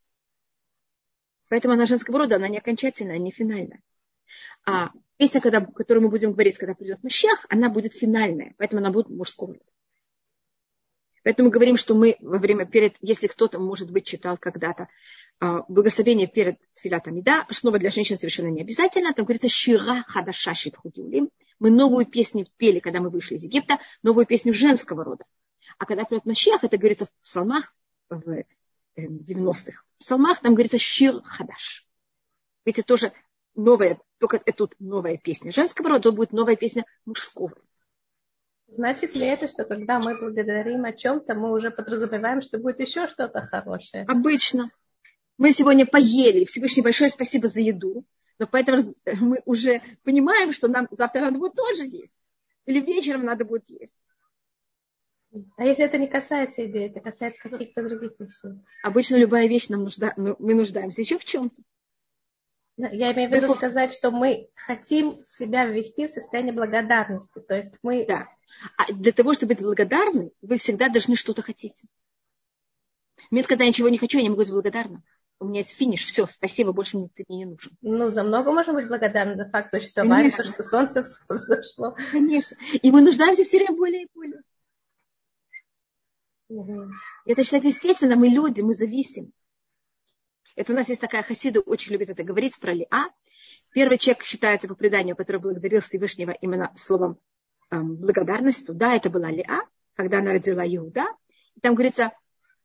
Поэтому 1.53 1.75
она 1.75 1.85
женского 1.85 2.21
рода, 2.21 2.37
она 2.37 2.49
не 2.49 2.57
окончательная, 2.57 3.19
не 3.19 3.31
финальная. 3.31 3.83
А 4.65 4.91
песня, 5.19 5.43
когда, 5.43 5.61
которую 5.61 6.05
мы 6.05 6.09
будем 6.09 6.33
говорить, 6.33 6.57
когда 6.57 6.75
придет 6.75 7.05
Мащах, 7.05 7.45
она 7.51 7.69
будет 7.69 7.93
финальная, 7.93 8.55
поэтому 8.57 8.81
она 8.81 8.91
будет 8.91 9.11
мужского 9.11 9.49
рода. 9.49 9.71
Поэтому 11.23 11.49
мы 11.49 11.53
говорим, 11.53 11.77
что 11.77 11.95
мы 11.95 12.17
во 12.21 12.39
время 12.39 12.65
перед, 12.65 12.97
если 13.03 13.27
кто-то, 13.27 13.59
может 13.59 13.91
быть, 13.91 14.07
читал 14.07 14.39
когда-то 14.39 14.89
а, 15.41 15.67
благословение 15.69 16.27
перед 16.27 16.57
Тфилатом 16.73 17.19
Ида, 17.19 17.47
снова 17.51 17.79
для 17.79 17.91
женщин 17.91 18.17
совершенно 18.17 18.49
не 18.49 18.63
обязательно, 18.63 19.13
там 19.13 19.27
говорится 19.27 19.51
«Шира 19.51 20.07
хадаша 20.09 20.55
шитхудюлим». 20.55 21.29
Мы 21.59 21.69
новую 21.71 22.07
песню 22.07 22.47
пели, 22.57 22.79
когда 22.79 23.01
мы 23.01 23.11
вышли 23.11 23.35
из 23.35 23.45
Египта, 23.45 23.79
новую 24.03 24.25
песню 24.25 24.55
женского 24.55 25.05
рода. 25.05 25.27
А 25.77 25.85
когда 25.85 26.07
придет 26.07 26.25
Машех, 26.25 26.65
это 26.65 26.79
говорится 26.79 27.05
в 27.05 27.13
псалмах, 27.23 27.75
в 28.09 28.43
90-х. 28.97 29.83
В 29.97 29.99
псалмах 29.99 30.41
там 30.41 30.55
говорится 30.55 30.79
«Шир 30.79 31.23
хадаш». 31.23 31.87
Видите, 32.65 32.83
тоже 32.83 33.13
новая, 33.55 33.99
только 34.19 34.37
это 34.37 34.53
тут 34.53 34.75
новая 34.79 35.17
песня 35.17 35.53
женского 35.53 35.91
рода, 35.91 36.03
то 36.05 36.13
будет 36.13 36.33
новая 36.33 36.57
песня 36.57 36.85
мужского. 37.05 37.55
Значит 38.69 39.15
ли 39.15 39.27
это, 39.27 39.49
что 39.49 39.65
когда 39.65 39.99
мы 39.99 40.17
благодарим 40.19 40.85
о 40.85 40.93
чем-то, 40.93 41.35
мы 41.35 41.53
уже 41.53 41.71
подразумеваем, 41.71 42.41
что 42.41 42.59
будет 42.59 42.81
еще 42.81 43.07
что-то 43.07 43.43
хорошее? 43.43 44.05
Обычно. 44.09 44.71
Мы 45.37 45.53
сегодня 45.53 45.87
поели, 45.87 46.45
Всевышний 46.45 46.83
большое 46.83 47.11
спасибо 47.11 47.49
за 47.49 47.61
еду, 47.61 48.05
но 48.39 48.47
поэтому 48.47 48.95
мы 49.21 49.43
уже 49.45 49.83
понимаем, 50.05 50.53
что 50.53 50.69
нам 50.69 50.89
завтра 50.91 51.21
надо 51.21 51.39
будет 51.39 51.55
тоже 51.55 51.85
есть. 51.85 52.17
Или 52.65 52.81
вечером 52.81 53.25
надо 53.25 53.45
будет 53.45 53.69
есть. 53.69 53.99
А 55.57 55.65
если 55.65 55.85
это 55.85 55.99
не 55.99 56.09
касается 56.09 56.63
еды, 56.63 56.87
это 56.87 57.01
касается 57.01 57.49
каких-то 57.49 57.83
других 57.83 58.13
вещей? 58.19 58.61
Обычно 58.83 59.17
любая 59.17 59.47
вещь 59.47 59.69
нам 59.69 59.85
нужда, 59.85 60.13
ну, 60.17 60.37
мы 60.39 60.55
нуждаемся 60.55 61.01
еще 61.01 61.19
в 61.19 61.25
чем-то. 61.25 61.57
Я 62.77 63.13
имею 63.13 63.31
в 63.31 63.33
виду 63.33 63.55
сказать, 63.55 63.93
что 63.93 64.11
мы 64.11 64.49
хотим 64.55 65.25
себя 65.25 65.65
ввести 65.67 66.07
в 66.07 66.11
состояние 66.11 66.53
благодарности. 66.53 67.41
То 67.41 67.57
есть 67.57 67.75
мы... 67.83 68.05
Да. 68.07 68.29
А 68.77 68.93
для 68.93 69.13
того, 69.13 69.35
чтобы 69.35 69.55
быть 69.55 69.63
благодарны, 69.63 70.33
вы 70.43 70.59
всегда 70.59 70.89
должны 70.89 71.17
что-то 71.17 71.43
хотеть. 71.43 71.83
Мне, 73.31 73.43
когда 73.45 73.65
я 73.65 73.71
ничего 73.71 73.89
не 73.89 73.99
хочу, 73.99 74.19
я 74.19 74.25
не 74.25 74.31
могу 74.31 74.41
быть 74.41 74.51
благодарна. 74.51 75.03
У 75.39 75.47
меня 75.47 75.59
есть 75.61 75.75
финиш, 75.75 76.05
все, 76.05 76.27
спасибо, 76.29 76.73
больше 76.73 76.99
мне 76.99 77.09
ты 77.15 77.25
мне 77.29 77.39
не 77.39 77.45
нужен. 77.47 77.73
Ну, 77.81 78.11
за 78.11 78.23
много 78.23 78.53
можно 78.53 78.75
быть 78.75 78.87
благодарны 78.87 79.37
за 79.37 79.49
факт 79.49 79.73
существования, 79.73 80.31
то, 80.31 80.45
что 80.45 80.63
солнце 80.63 81.03
взошло. 81.29 81.97
Конечно. 82.13 82.57
И 82.81 82.91
мы 82.91 83.01
нуждаемся 83.01 83.45
все 83.45 83.59
время 83.59 83.77
более 83.77 84.05
и 84.05 84.09
более. 84.15 84.43
Угу. 86.53 86.91
Это 87.27 87.45
считать 87.45 87.65
естественно, 87.65 88.17
мы 88.17 88.29
люди, 88.29 88.61
мы 88.61 88.75
зависим. 88.75 89.33
Это 90.55 90.75
у 90.75 90.77
нас 90.77 90.89
есть 90.91 91.01
такая 91.01 91.23
хасида, 91.23 91.61
очень 91.61 91.93
любит 91.93 92.11
это 92.11 92.23
говорить 92.23 92.59
про 92.59 92.75
Лиа. 92.75 93.09
Первый 93.73 93.97
человек 93.97 94.25
считается 94.25 94.69
по 94.69 94.75
преданию, 94.75 95.17
который 95.17 95.41
благодарил 95.41 95.81
Всевышнего 95.81 96.33
именно 96.33 96.71
словом 96.77 97.19
эм, 97.71 97.97
благодарность. 97.97 98.71
Да, 98.71 98.95
это 98.95 99.09
была 99.09 99.31
Лиа, 99.31 99.63
когда 99.95 100.19
она 100.19 100.33
родила 100.33 100.63
Иуда. 100.67 101.07
И 101.55 101.61
там 101.61 101.75
говорится, 101.75 102.13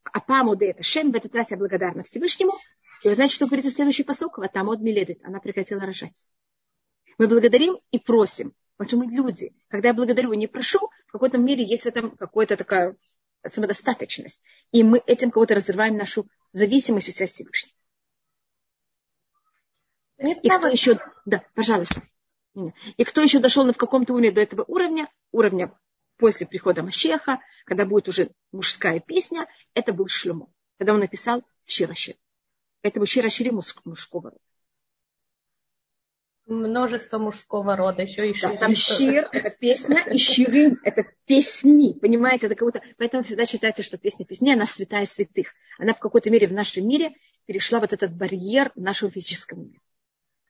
Апамуде 0.04 0.66
это 0.66 0.82
Шем, 0.82 1.12
в 1.12 1.16
этот 1.16 1.34
раз 1.34 1.50
я 1.50 1.56
благодарна 1.56 2.02
Всевышнему. 2.02 2.52
И 3.04 3.08
вы 3.08 3.14
знаете, 3.14 3.36
что 3.36 3.46
говорится 3.46 3.70
следующий 3.70 4.02
посок? 4.02 4.36
Ватамод 4.36 4.80
Миледет. 4.80 5.24
Она 5.24 5.40
прекратила 5.40 5.80
рожать. 5.80 6.26
Мы 7.16 7.26
благодарим 7.26 7.78
и 7.90 7.98
просим. 7.98 8.52
Потому 8.76 8.88
что 8.88 9.08
мы 9.08 9.16
люди. 9.16 9.54
Когда 9.68 9.88
я 9.88 9.94
благодарю 9.94 10.32
и 10.32 10.36
не 10.36 10.46
прошу, 10.46 10.78
в 11.06 11.12
какой-то 11.12 11.38
мере 11.38 11.64
есть 11.64 11.84
в 11.84 11.86
этом 11.86 12.10
какая-то 12.16 12.56
такая 12.56 12.96
самодостаточность. 13.52 14.42
И 14.72 14.82
мы 14.82 15.02
этим 15.06 15.30
кого-то 15.30 15.54
разрываем 15.54 15.96
нашу 15.96 16.26
зависимость 16.52 17.08
и 17.08 17.12
связь 17.12 17.30
с 17.30 17.34
Всевышним. 17.34 17.72
И 20.18 20.48
кто 20.48 20.66
еще... 20.66 20.98
Да, 21.24 21.44
пожалуйста. 21.54 22.02
И 22.96 23.04
кто 23.04 23.20
еще 23.20 23.38
дошел 23.38 23.64
на 23.64 23.72
в 23.72 23.76
каком-то 23.76 24.14
уровне 24.14 24.32
до 24.32 24.40
этого 24.40 24.64
уровня, 24.66 25.08
уровня 25.30 25.78
после 26.16 26.46
прихода 26.46 26.82
Машеха, 26.82 27.38
когда 27.64 27.86
будет 27.86 28.08
уже 28.08 28.30
мужская 28.50 28.98
песня, 28.98 29.46
это 29.74 29.92
был 29.92 30.08
Шлемо, 30.08 30.52
когда 30.78 30.94
он 30.94 31.00
написал 31.00 31.44
Ширашир. 31.66 32.16
Это 32.82 32.98
был 32.98 33.06
Ширашири 33.06 33.50
мужского 33.50 34.30
рода. 34.30 34.47
Множество 36.48 37.18
мужского 37.18 37.76
рода, 37.76 38.02
еще 38.02 38.30
и 38.30 38.40
да, 38.40 38.56
Там 38.56 38.74
Шир– 38.74 39.28
это 39.32 39.50
песня, 39.50 40.02
и 40.10 40.16
Ширим– 40.16 40.80
это 40.82 41.04
песни, 41.26 41.92
понимаете, 41.92 42.46
это 42.46 42.54
как 42.54 42.66
будто... 42.66 42.80
Поэтому 42.96 43.22
всегда 43.22 43.44
считается, 43.44 43.82
что 43.82 43.98
песня 43.98 44.24
песни, 44.24 44.52
она 44.52 44.64
святая 44.64 45.04
святых. 45.04 45.48
Она 45.78 45.92
в 45.92 45.98
какой-то 45.98 46.30
мере 46.30 46.48
в 46.48 46.52
нашем 46.54 46.88
мире 46.88 47.12
перешла 47.44 47.80
вот 47.80 47.92
этот 47.92 48.14
барьер 48.14 48.72
нашего 48.76 49.10
физического 49.10 49.60
мира. 49.60 49.82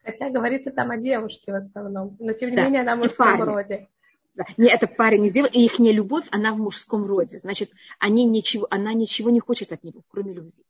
Хотя 0.05 0.31
говорится 0.31 0.71
там 0.71 0.93
о 0.93 0.99
девушке 0.99 1.50
в 1.50 1.57
основном, 1.57 2.17
но 2.21 2.33
тем 2.33 2.50
не 2.50 2.57
да, 2.57 2.64
менее 2.67 2.83
она 2.83 2.95
в 2.95 2.99
мужском 3.00 3.43
роде. 3.43 3.88
Да. 4.37 4.45
Не, 4.57 4.69
это 4.69 4.87
парень 4.87 5.26
и 5.26 5.31
девушка, 5.31 5.59
и 5.59 5.64
их 5.64 5.81
не 5.81 5.93
любовь, 5.93 6.26
она 6.31 6.52
в 6.52 6.59
мужском 6.59 7.05
роде. 7.07 7.38
Значит, 7.38 7.73
они 7.99 8.25
ничего, 8.25 8.69
она 8.71 8.93
ничего 8.93 9.31
не 9.31 9.40
хочет 9.40 9.73
от 9.73 9.83
него, 9.83 10.02
кроме 10.07 10.33
любви. 10.33 10.64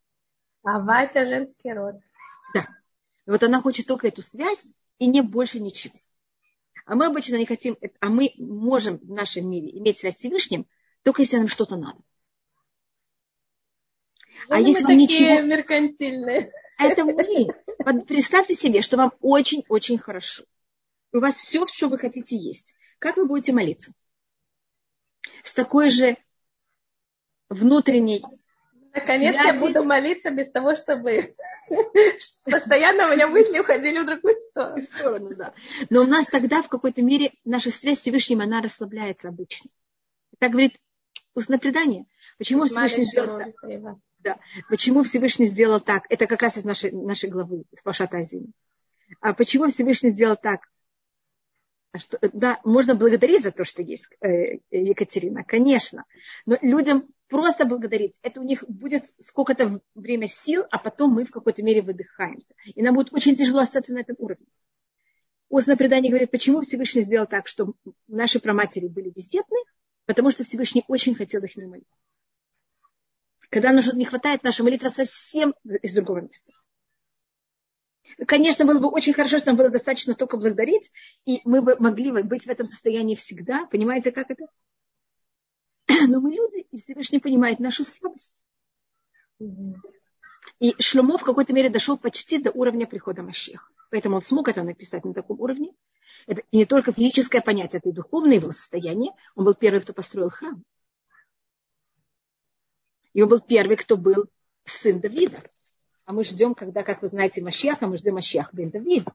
Ава– 0.64 1.02
это 1.04 1.26
женский 1.26 1.70
род. 1.74 1.96
Да. 2.54 2.66
Вот 3.26 3.42
она 3.42 3.60
хочет 3.60 3.86
только 3.86 4.08
эту 4.08 4.22
связь, 4.22 4.66
и 4.98 5.06
не 5.06 5.22
больше 5.22 5.60
ничего. 5.60 5.94
А 6.86 6.94
мы 6.94 7.06
обычно 7.06 7.36
не 7.36 7.46
хотим, 7.46 7.76
а 8.00 8.08
мы 8.08 8.32
можем 8.38 8.98
в 8.98 9.10
нашем 9.10 9.50
мире 9.50 9.76
иметь 9.78 9.98
связь 9.98 10.16
с 10.16 10.18
Всевышним, 10.18 10.66
только 11.02 11.22
если 11.22 11.36
нам 11.36 11.48
что-то 11.48 11.76
надо. 11.76 12.00
Ну, 14.48 14.54
а 14.54 14.60
если 14.60 14.84
вам 14.84 14.96
ничего... 14.96 15.40
меркантильные. 15.42 16.52
Это 16.78 17.04
мы. 17.04 18.04
Представьте 18.04 18.54
себе, 18.54 18.82
что 18.82 18.96
вам 18.96 19.12
очень-очень 19.20 19.98
хорошо. 19.98 20.44
У 21.12 21.18
вас 21.18 21.34
все, 21.34 21.66
что 21.66 21.88
вы 21.88 21.98
хотите 21.98 22.36
есть. 22.36 22.74
Как 22.98 23.16
вы 23.16 23.26
будете 23.26 23.52
молиться? 23.52 23.92
С 25.42 25.52
такой 25.54 25.90
же 25.90 26.16
внутренней 27.48 28.24
Наконец 29.00 29.34
связи. 29.34 29.46
я 29.46 29.60
буду 29.60 29.84
молиться 29.84 30.30
без 30.30 30.50
того, 30.50 30.76
чтобы 30.76 31.34
постоянно 32.44 33.08
у 33.08 33.12
меня 33.12 33.28
мысли 33.28 33.58
уходили 33.58 34.00
в 34.00 34.06
другую 34.06 34.36
сторону. 34.50 34.82
сторону 34.82 35.34
да. 35.34 35.54
Но 35.90 36.02
у 36.02 36.06
нас 36.06 36.26
тогда 36.26 36.62
в 36.62 36.68
какой-то 36.68 37.02
мере 37.02 37.32
наша 37.44 37.70
связь 37.70 37.98
с 37.98 38.02
Всевышним, 38.02 38.40
она 38.40 38.62
расслабляется 38.62 39.28
обычно. 39.28 39.70
Так 40.38 40.52
говорит 40.52 40.80
устное 41.34 41.58
предание. 41.58 42.06
Почему 42.38 42.66
Всевышний 42.66 43.04
сделал 43.04 43.38
так? 43.38 43.54
Да. 44.20 44.38
Почему 44.68 45.04
Всевышний 45.04 45.46
сделал 45.46 45.80
так? 45.80 46.04
Это 46.08 46.26
как 46.26 46.42
раз 46.42 46.56
из 46.56 46.64
нашей, 46.64 46.90
нашей 46.92 47.30
главы, 47.30 47.64
из 47.70 47.82
Пашата 47.82 48.18
Азини. 48.18 48.52
А 49.20 49.32
почему 49.32 49.68
Всевышний 49.68 50.10
сделал 50.10 50.36
так? 50.36 50.60
Что, 51.96 52.18
да, 52.32 52.60
можно 52.64 52.94
благодарить 52.94 53.42
за 53.42 53.52
то, 53.52 53.64
что 53.64 53.82
есть 53.82 54.08
э, 54.20 54.58
Екатерина, 54.70 55.42
конечно. 55.44 56.04
Но 56.44 56.58
людям 56.60 57.08
просто 57.28 57.64
благодарить. 57.64 58.18
Это 58.22 58.40
у 58.40 58.44
них 58.44 58.64
будет 58.68 59.04
сколько-то 59.20 59.80
время 59.94 60.28
сил, 60.28 60.64
а 60.70 60.78
потом 60.78 61.12
мы 61.12 61.24
в 61.24 61.30
какой-то 61.30 61.62
мере 61.62 61.82
выдыхаемся. 61.82 62.54
И 62.64 62.82
нам 62.82 62.94
будет 62.94 63.12
очень 63.12 63.36
тяжело 63.36 63.60
остаться 63.60 63.94
на 63.94 64.00
этом 64.00 64.16
уровне. 64.18 64.46
Устное 65.48 65.76
предание 65.76 66.10
говорит, 66.10 66.30
почему 66.30 66.60
Всевышний 66.60 67.02
сделал 67.02 67.26
так, 67.26 67.46
что 67.48 67.72
наши 68.06 68.38
праматери 68.38 68.88
были 68.88 69.10
бездетны, 69.10 69.58
потому 70.04 70.30
что 70.30 70.44
Всевышний 70.44 70.84
очень 70.88 71.14
хотел 71.14 71.42
их 71.42 71.56
молить. 71.56 71.86
Когда 73.50 73.72
нам 73.72 73.82
что-то 73.82 73.96
не 73.96 74.04
хватает, 74.04 74.42
наша 74.42 74.62
молитва 74.62 74.90
совсем 74.90 75.54
из 75.64 75.94
другого 75.94 76.20
места. 76.20 76.52
Конечно, 78.26 78.64
было 78.64 78.78
бы 78.78 78.88
очень 78.88 79.12
хорошо, 79.12 79.38
что 79.38 79.48
нам 79.48 79.56
было 79.56 79.70
достаточно 79.70 80.14
только 80.14 80.36
благодарить, 80.36 80.90
и 81.24 81.40
мы 81.44 81.62
бы 81.62 81.76
могли 81.78 82.22
быть 82.22 82.44
в 82.44 82.50
этом 82.50 82.66
состоянии 82.66 83.14
всегда. 83.14 83.66
Понимаете, 83.66 84.12
как 84.12 84.30
это? 84.30 84.46
Но 86.08 86.20
мы 86.20 86.30
люди, 86.32 86.66
и 86.70 86.78
Всевышний 86.78 87.18
понимает 87.18 87.60
нашу 87.60 87.84
слабость. 87.84 88.34
И 90.60 90.74
Шломо 90.80 91.18
в 91.18 91.24
какой-то 91.24 91.52
мере 91.52 91.70
дошел 91.70 91.96
почти 91.96 92.38
до 92.38 92.50
уровня 92.50 92.86
прихода 92.86 93.22
Машеха. 93.22 93.68
Поэтому 93.90 94.16
он 94.16 94.20
смог 94.20 94.48
это 94.48 94.62
написать 94.62 95.04
на 95.04 95.14
таком 95.14 95.40
уровне. 95.40 95.72
Это 96.26 96.42
не 96.52 96.66
только 96.66 96.92
физическое 96.92 97.40
понятие, 97.40 97.78
это 97.78 97.88
и 97.88 97.92
духовное 97.92 98.34
его 98.34 98.52
состояние. 98.52 99.12
Он 99.34 99.44
был 99.44 99.54
первый, 99.54 99.80
кто 99.80 99.92
построил 99.92 100.30
храм. 100.30 100.62
И 103.12 103.22
он 103.22 103.28
был 103.28 103.40
первый, 103.40 103.76
кто 103.76 103.96
был 103.96 104.26
сын 104.64 105.00
Давида. 105.00 105.42
А 106.04 106.12
мы 106.12 106.24
ждем, 106.24 106.54
когда, 106.54 106.82
как 106.82 107.02
вы 107.02 107.08
знаете, 107.08 107.42
Машьяха, 107.42 107.86
мы 107.86 107.98
ждем 107.98 108.14
Машьях 108.14 108.52
бен 108.52 108.70
Давида. 108.70 109.12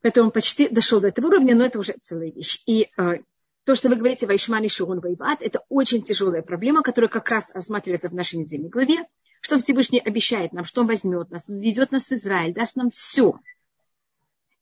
Поэтому 0.00 0.26
он 0.26 0.32
почти 0.32 0.68
дошел 0.68 1.00
до 1.00 1.08
этого 1.08 1.26
уровня, 1.28 1.54
но 1.54 1.64
это 1.64 1.78
уже 1.78 1.94
целая 2.00 2.30
вещь. 2.30 2.62
И 2.66 2.90
э, 2.96 3.18
то, 3.64 3.74
что 3.74 3.88
вы 3.88 3.96
говорите 3.96 4.26
Вайшмани 4.26 4.68
Шурун 4.68 5.00
Вайват, 5.00 5.40
это 5.40 5.64
очень 5.68 6.02
тяжелая 6.02 6.42
проблема, 6.42 6.82
которая 6.82 7.08
как 7.08 7.28
раз 7.28 7.54
рассматривается 7.54 8.08
в 8.08 8.14
нашей 8.14 8.40
недельной 8.40 8.68
главе, 8.68 9.06
что 9.40 9.58
Всевышний 9.58 10.00
обещает 10.00 10.52
нам, 10.52 10.64
что 10.64 10.80
он 10.80 10.88
возьмет 10.88 11.30
нас, 11.30 11.48
ведет 11.48 11.92
нас 11.92 12.08
в 12.08 12.12
Израиль, 12.12 12.54
даст 12.54 12.76
нам 12.76 12.90
все. 12.90 13.38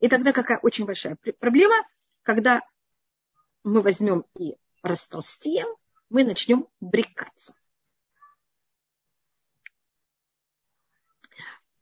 И 0.00 0.08
тогда 0.08 0.32
какая 0.32 0.58
очень 0.58 0.84
большая 0.84 1.16
проблема, 1.38 1.76
когда 2.22 2.62
мы 3.64 3.82
возьмем 3.82 4.24
и 4.38 4.56
растолстеем, 4.82 5.68
мы 6.08 6.24
начнем 6.24 6.66
брекаться. 6.80 7.54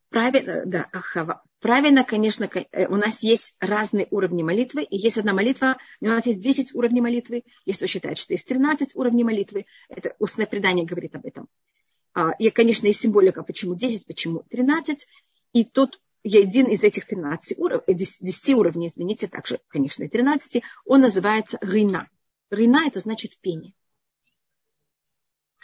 Правильно, 0.08 0.64
да, 0.66 0.88
Ахава. 0.92 1.42
Правильно, 1.60 2.04
конечно, 2.04 2.44
э, 2.44 2.86
у 2.86 2.96
нас 2.96 3.22
есть 3.22 3.54
разные 3.58 4.06
уровни 4.10 4.44
молитвы, 4.44 4.84
и 4.84 4.96
есть 4.96 5.18
одна 5.18 5.32
молитва, 5.32 5.76
у 6.00 6.06
нас 6.06 6.24
есть 6.24 6.40
10 6.40 6.74
уровней 6.74 7.00
молитвы, 7.00 7.42
кто 7.72 7.86
считает, 7.86 8.18
что 8.18 8.32
есть 8.32 8.46
13 8.46 8.94
уровней 8.94 9.24
молитвы, 9.24 9.66
это 9.88 10.14
устное 10.20 10.46
предание 10.46 10.86
говорит 10.86 11.16
об 11.16 11.26
этом. 11.26 11.48
А, 12.14 12.30
и, 12.38 12.50
конечно, 12.50 12.86
есть 12.86 13.00
символика, 13.00 13.42
почему 13.42 13.74
10, 13.74 14.06
почему 14.06 14.44
13, 14.50 15.06
и 15.52 15.64
тот 15.64 16.00
один 16.24 16.66
из 16.66 16.84
этих 16.84 17.06
13 17.06 17.58
уровней, 17.58 17.94
10 17.94 18.54
уровней, 18.54 18.86
извините, 18.86 19.26
также, 19.26 19.58
конечно, 19.68 20.04
и 20.04 20.08
13, 20.08 20.62
он 20.84 21.00
называется 21.00 21.58
рина. 21.60 22.08
Рина– 22.50 22.84
это 22.86 23.00
значит 23.00 23.38
пение. 23.40 23.74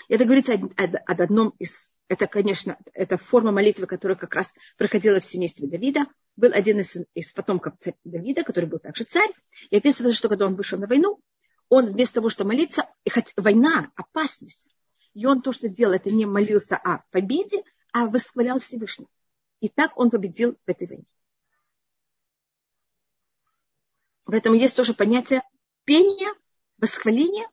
Это 0.08 0.24
говорится 0.24 0.54
об 0.54 1.20
одном 1.20 1.54
из 1.58 1.93
это, 2.08 2.26
конечно, 2.26 2.78
это 2.92 3.16
форма 3.16 3.50
молитвы, 3.50 3.86
которая 3.86 4.16
как 4.16 4.34
раз 4.34 4.54
проходила 4.76 5.20
в 5.20 5.24
семействе 5.24 5.68
Давида. 5.68 6.06
Был 6.36 6.50
один 6.52 6.80
из, 6.80 6.96
из 7.14 7.32
потомков 7.32 7.74
царя 7.80 7.96
Давида, 8.04 8.44
который 8.44 8.66
был 8.66 8.78
также 8.78 9.04
царь. 9.04 9.30
И 9.70 9.76
описывается, 9.76 10.18
что 10.18 10.28
когда 10.28 10.46
он 10.46 10.54
вышел 10.54 10.78
на 10.78 10.86
войну, 10.86 11.20
он 11.68 11.86
вместо 11.86 12.16
того, 12.16 12.28
что 12.28 12.44
молиться, 12.44 12.86
и 13.04 13.10
хоть 13.10 13.32
война, 13.36 13.90
опасность, 13.96 14.68
и 15.14 15.24
он 15.26 15.40
то, 15.40 15.52
что 15.52 15.68
делал, 15.68 15.94
это 15.94 16.10
не 16.10 16.26
молился 16.26 16.76
о 16.76 17.04
победе, 17.10 17.62
а 17.92 18.06
восхвалял 18.06 18.58
Всевышнего. 18.58 19.08
И 19.60 19.68
так 19.68 19.96
он 19.98 20.10
победил 20.10 20.58
в 20.66 20.68
этой 20.68 20.86
войне. 20.86 21.04
В 24.26 24.32
этом 24.32 24.54
есть 24.54 24.76
тоже 24.76 24.94
понятие 24.94 25.42
пения, 25.84 26.34
восхваления, 26.78 27.48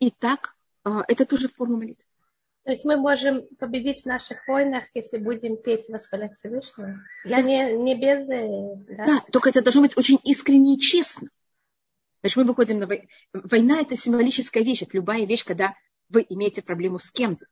и 0.00 0.10
так 0.10 0.56
а, 0.82 1.04
это 1.08 1.24
тоже 1.24 1.48
форма 1.48 1.76
молитвы. 1.76 2.05
То 2.66 2.72
есть 2.72 2.84
мы 2.84 2.96
можем 2.96 3.46
победить 3.60 4.02
в 4.02 4.06
наших 4.06 4.48
войнах, 4.48 4.86
если 4.92 5.18
будем 5.18 5.56
петь 5.56 5.88
восхвалять 5.88 6.34
Всевышнего. 6.34 6.98
Я 7.24 7.40
не, 7.40 7.72
не 7.76 7.94
без... 7.94 8.28
Э, 8.28 8.74
да? 8.96 9.06
да, 9.06 9.24
только 9.30 9.50
это 9.50 9.62
должно 9.62 9.82
быть 9.82 9.96
очень 9.96 10.18
искренне 10.24 10.74
и 10.74 10.78
честно. 10.80 11.28
Значит, 12.20 12.38
мы 12.38 12.42
выходим 12.42 12.80
на 12.80 12.88
войну. 12.88 13.06
Война– 13.32 13.80
это 13.80 13.94
символическая 13.96 14.64
вещь. 14.64 14.82
Это 14.82 14.96
любая 14.96 15.24
вещь, 15.26 15.44
когда 15.44 15.76
вы 16.08 16.26
имеете 16.28 16.60
проблему 16.60 16.98
с 16.98 17.12
кем-то. 17.12 17.46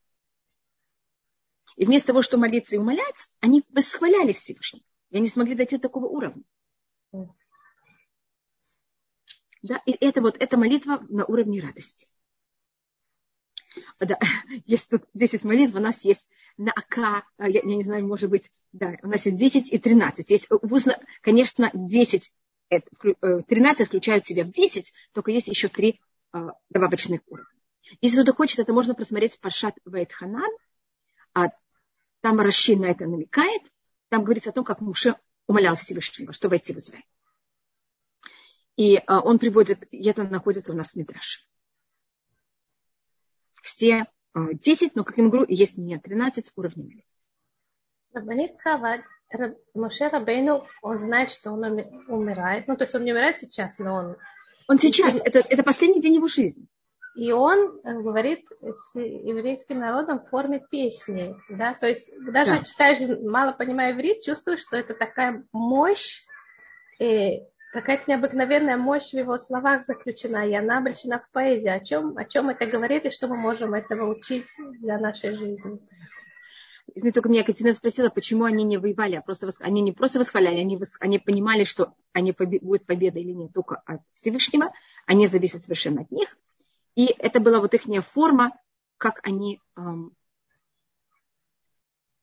И 1.77 1.87
вместо 1.87 2.09
того, 2.09 2.21
чтобы 2.21 2.41
молиться 2.41 2.75
и 2.75 2.81
умолять, 2.81 3.29
они 3.39 3.63
восхваляли 3.69 4.33
Всевышнего. 4.33 4.83
И 5.11 5.17
они 5.17 5.29
смогли 5.29 5.55
дойти 5.55 5.77
до 5.77 5.83
такого 5.83 6.07
уровня. 6.07 6.43
Да, 9.63 9.81
и 9.87 9.93
это 9.93 10.21
вот, 10.23 10.43
эта 10.43 10.57
молитва 10.57 11.07
на 11.09 11.25
уровне 11.25 11.63
радости. 11.63 12.09
Да, 14.01 14.19
есть 14.67 14.89
тут 14.89 15.05
10 15.15 15.45
молитв, 15.45 15.75
у 15.75 15.81
нас 15.81 16.05
есть 16.05 16.29
на 16.57 16.73
АК, 16.73 17.25
я, 17.39 17.47
я 17.49 17.63
не 17.63 17.83
знаю, 17.83 18.07
может 18.07 18.31
быть, 18.31 18.51
да, 18.73 18.97
у 19.03 19.09
нас 19.09 19.27
есть 19.27 19.37
10 19.37 19.73
и 19.73 19.79
13. 19.79 20.31
Есть, 20.31 20.49
конечно, 21.21 21.71
10, 21.73 22.33
13 22.69 23.81
э, 23.81 23.85
включают 23.85 24.27
себя 24.27 24.45
в 24.45 24.53
10, 24.53 24.93
только 25.13 25.31
есть 25.31 25.49
еще 25.49 25.69
три 25.69 26.01
э, 26.33 26.49
добавочных 26.71 27.21
уровня. 27.27 27.49
Если 28.01 28.17
кто-то 28.17 28.37
хочет, 28.37 28.59
это 28.61 28.73
можно 28.73 28.95
просмотреть 28.95 29.39
Паршат 29.41 29.77
Вайтханан, 29.85 30.51
а 31.35 31.51
там 32.21 32.41
Раши 32.41 32.77
на 32.77 32.87
это 32.87 33.07
намекает, 33.07 33.63
там 34.09 34.25
говорится 34.25 34.51
о 34.51 34.53
том, 34.53 34.65
как 34.65 34.81
Муше 34.81 35.17
умолял 35.47 35.77
Всевышнего, 35.77 36.33
что 36.33 36.49
войти 36.49 36.73
в 36.73 36.79
Израиль. 36.79 37.05
И 38.77 39.01
он 39.07 39.39
приводит, 39.39 39.87
и 39.93 40.09
это 40.09 40.25
находится 40.25 40.73
у 40.73 40.77
нас 40.77 40.93
в 40.93 40.97
Мидраше 40.97 41.45
все 43.75 44.07
10, 44.35 44.89
а, 44.89 44.93
но, 44.95 45.05
как 45.05 45.17
говорю, 45.17 45.47
есть 45.49 45.77
не 45.77 45.99
13 45.99 46.53
уровней 46.57 47.05
Моше 49.75 50.09
Рабейну, 50.09 50.65
он 50.83 50.99
знает, 50.99 51.31
что 51.31 51.51
он 51.51 51.65
умирает. 52.07 52.69
Ну, 52.69 52.77
то 52.77 52.85
есть 52.85 52.95
он 52.95 53.05
не 53.05 53.13
умирает 53.13 53.39
сейчас, 53.39 53.79
но 53.79 53.95
он... 53.95 54.17
Он 54.69 54.79
сейчас, 54.79 55.21
это, 55.23 55.41
это 55.41 55.63
последний 55.63 56.01
день 56.01 56.15
его 56.15 56.29
жизни. 56.29 56.67
И 57.17 57.33
он 57.33 57.81
э, 57.85 58.01
говорит 58.01 58.45
с 58.61 58.95
еврейским 58.95 59.79
народом 59.79 60.21
в 60.21 60.29
форме 60.31 60.65
песни. 60.71 61.35
Да? 61.51 61.75
То 61.75 61.87
есть 61.89 62.09
даже 62.33 62.59
да. 62.59 62.65
читаешь, 62.65 62.99
мало 63.23 63.53
понимая 63.53 63.93
иврит, 63.93 64.23
чувствуешь, 64.23 64.63
что 64.63 64.77
это 64.77 64.95
такая 64.95 65.45
мощь, 65.53 66.25
и 66.99 67.43
какая-то 67.75 68.05
необыкновенная 68.07 68.77
мощь 68.77 69.11
в 69.11 69.15
его 69.15 69.37
словах 69.37 69.85
заключена, 69.85 70.49
и 70.49 70.55
она 70.55 70.79
обречена 70.79 71.19
в 71.19 71.29
поэзии. 71.31 71.69
О 71.69 71.81
чем, 71.81 72.17
о 72.17 72.25
чем 72.25 72.49
это 72.49 72.67
говорит 72.67 73.05
и 73.05 73.11
что 73.11 73.27
мы 73.27 73.37
можем 73.37 73.75
этого 73.75 74.15
учить 74.17 74.47
для 74.81 74.97
нашей 74.97 75.35
жизни? 75.35 75.81
Извини, 76.95 77.13
только 77.13 77.29
меня 77.29 77.43
Катерина 77.43 77.73
спросила, 77.73 78.11
почему 78.11 78.45
они 78.45 78.63
не 78.63 78.79
воевали, 78.79 79.17
а 79.17 79.23
просто 79.23 79.51
они 79.59 79.83
не 79.83 79.91
просто 79.91 80.21
восхваляли, 80.21 80.61
они, 80.61 80.77
вос... 80.77 80.97
они 81.01 81.19
понимали, 81.19 81.65
что 81.65 81.95
они 82.13 82.33
побе... 82.33 82.61
будет 82.61 82.87
победа 82.87 83.19
или 83.19 83.33
нет 83.33 83.53
только 83.53 83.83
от 83.87 84.03
Всевышнего, 84.13 84.73
они 85.07 85.27
зависят 85.27 85.63
совершенно 85.63 86.03
от 86.03 86.13
них. 86.13 86.39
И 86.95 87.07
это 87.19 87.41
была 87.41 87.59
вот 87.59 87.75
их 87.75 87.83
форма, 88.05 88.57
как 88.99 89.19
они, 89.27 89.61
эм... 89.77 90.15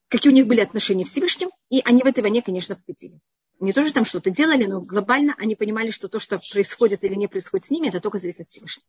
какие 0.07 0.31
у 0.31 0.35
них 0.35 0.47
были 0.47 0.61
отношения 0.61 1.05
с 1.05 1.09
Всевышним, 1.09 1.49
и 1.69 1.81
они 1.83 2.03
в 2.03 2.05
этой 2.05 2.21
войне, 2.21 2.41
конечно, 2.41 2.77
победили 2.77 3.19
не 3.61 3.73
тоже 3.73 3.93
там 3.93 4.05
что-то 4.05 4.31
делали, 4.31 4.65
но 4.65 4.81
глобально 4.81 5.35
они 5.37 5.55
понимали, 5.55 5.91
что 5.91 6.07
то, 6.07 6.19
что 6.19 6.41
происходит 6.51 7.03
или 7.03 7.13
не 7.13 7.27
происходит 7.27 7.67
с 7.67 7.69
ними, 7.69 7.87
это 7.87 7.99
только 8.01 8.17
зависит 8.17 8.41
от 8.41 8.49
Всевышнего. 8.49 8.87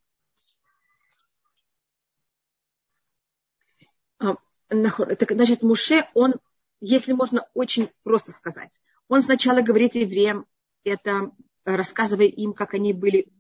А, 4.19 4.37
так, 4.69 5.33
значит, 5.33 5.63
Муше, 5.63 6.09
он, 6.15 6.35
если 6.81 7.13
можно 7.13 7.47
очень 7.53 7.91
просто 8.03 8.33
сказать, 8.33 8.81
он 9.09 9.23
сначала 9.23 9.61
говорит 9.61 9.95
евреям, 9.95 10.47
это 10.85 11.33
рассказывая 11.65 12.27
им, 12.27 12.55
как 12.55 12.73
они 12.73 12.95
были, 12.95 13.31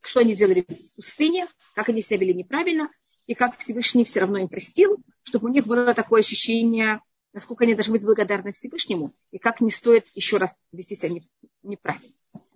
что 0.00 0.20
они 0.20 0.36
делали 0.36 0.64
в 0.68 0.94
пустыне, 0.94 1.48
как 1.74 1.88
они 1.88 2.02
себя 2.02 2.18
вели 2.18 2.34
неправильно, 2.34 2.88
и 3.26 3.34
как 3.34 3.58
Всевышний 3.58 4.04
все 4.04 4.20
равно 4.20 4.38
им 4.38 4.48
простил, 4.48 4.98
чтобы 5.24 5.48
у 5.48 5.52
них 5.52 5.66
было 5.66 5.92
такое 5.92 6.20
ощущение 6.20 7.00
насколько 7.36 7.64
они 7.64 7.74
должны 7.74 7.92
быть 7.92 8.02
благодарны 8.02 8.52
Всевышнему, 8.52 9.12
и 9.30 9.36
как 9.36 9.60
не 9.60 9.70
стоит 9.70 10.06
еще 10.14 10.38
раз 10.38 10.62
вести 10.72 10.96
себя 10.96 11.20
неправильно. 11.62 12.14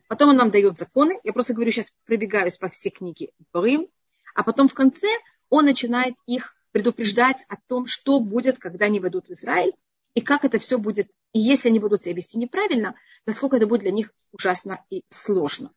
Потом 0.08 0.30
он 0.30 0.36
нам 0.36 0.50
дает 0.50 0.78
законы. 0.78 1.20
Я 1.22 1.34
просто 1.34 1.52
говорю, 1.52 1.70
сейчас 1.70 1.92
пробегаюсь 2.06 2.56
по 2.56 2.70
всей 2.70 2.88
книге 2.88 3.32
Барим. 3.52 3.88
А 4.34 4.42
потом 4.42 4.68
в 4.68 4.74
конце 4.74 5.06
он 5.50 5.66
начинает 5.66 6.14
их 6.24 6.56
предупреждать 6.72 7.44
о 7.48 7.56
том, 7.68 7.86
что 7.86 8.20
будет, 8.20 8.58
когда 8.58 8.86
они 8.86 9.00
войдут 9.00 9.28
в 9.28 9.32
Израиль, 9.32 9.74
и 10.14 10.22
как 10.22 10.46
это 10.46 10.58
все 10.58 10.78
будет, 10.78 11.10
и 11.34 11.40
если 11.40 11.68
они 11.68 11.78
будут 11.78 12.00
себя 12.00 12.14
вести 12.14 12.38
неправильно, 12.38 12.94
насколько 13.26 13.56
это 13.56 13.66
будет 13.66 13.82
для 13.82 13.92
них 13.92 14.14
ужасно 14.32 14.82
и 14.88 15.04
сложно. 15.10 15.72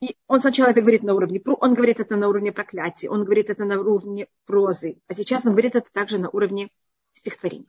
И 0.00 0.16
он 0.26 0.40
сначала 0.40 0.70
это 0.70 0.80
говорит 0.80 1.04
на 1.04 1.14
уровне, 1.14 1.40
он 1.44 1.74
говорит 1.74 2.00
это 2.00 2.16
на 2.16 2.28
уровне 2.28 2.50
проклятия, 2.50 3.08
он 3.08 3.22
говорит 3.22 3.50
это 3.50 3.64
на 3.64 3.78
уровне 3.78 4.26
прозы, 4.46 5.00
а 5.06 5.14
сейчас 5.14 5.46
он 5.46 5.52
говорит 5.52 5.76
это 5.76 5.88
также 5.92 6.18
на 6.18 6.28
уровне 6.28 6.70
стихотворения. 7.12 7.68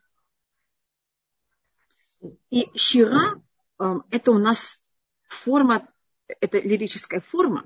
И 2.49 2.69
щира 2.75 3.41
эм, 3.79 4.03
это 4.12 4.31
у 4.31 4.38
нас 4.38 4.84
форма, 5.27 5.88
это 6.27 6.60
лирическая 6.60 7.19
форма, 7.19 7.65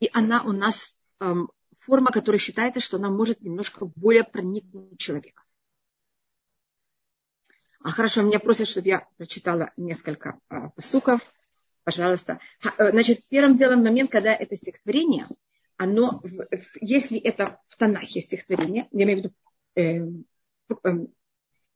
и 0.00 0.10
она 0.12 0.42
у 0.42 0.52
нас 0.52 0.98
эм, 1.20 1.50
форма, 1.78 2.10
которая 2.10 2.38
считается, 2.38 2.80
что 2.80 2.96
она 2.96 3.10
может 3.10 3.42
немножко 3.42 3.86
более 3.86 4.24
проникнуть 4.24 4.98
человека. 4.98 5.42
А 7.80 7.90
хорошо, 7.90 8.22
меня 8.22 8.40
просят, 8.40 8.68
чтобы 8.68 8.88
я 8.88 9.06
прочитала 9.18 9.70
несколько 9.76 10.40
а, 10.48 10.70
посуков. 10.70 11.20
Пожалуйста. 11.84 12.40
Э, 12.78 12.90
значит, 12.90 13.28
первым 13.28 13.58
делом 13.58 13.84
момент, 13.84 14.10
когда 14.10 14.34
это 14.34 14.56
стихотворение, 14.56 15.26
оно, 15.76 16.22
если 16.80 17.18
это 17.18 17.60
в 17.68 17.76
Танахе 17.76 18.22
стихотворение, 18.22 18.88
я 18.90 19.04
имею 19.04 19.18
в 19.18 19.22
виду 19.22 19.34
э, 19.74 19.98
э, 20.82 21.06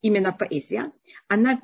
именно 0.01 0.33
поэзия, 0.33 0.93
она 1.27 1.61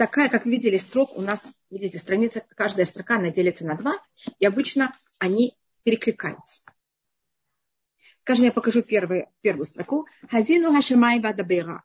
такая, 0.00 0.28
как 0.28 0.46
видели, 0.46 0.76
строк 0.76 1.16
у 1.16 1.20
нас, 1.20 1.48
видите, 1.70 1.98
страница, 1.98 2.44
каждая 2.56 2.86
строка, 2.86 3.16
она 3.16 3.30
делится 3.30 3.66
на 3.66 3.76
два, 3.76 3.94
и 4.38 4.46
обычно 4.46 4.94
они 5.18 5.56
перекликаются. 5.82 6.62
Скажем, 8.18 8.44
я 8.44 8.52
покажу 8.52 8.82
первую, 8.82 9.28
первую 9.40 9.66
строку. 9.66 10.06
Хазину 10.30 10.72
хашамай 10.72 11.20
вадабера. 11.20 11.82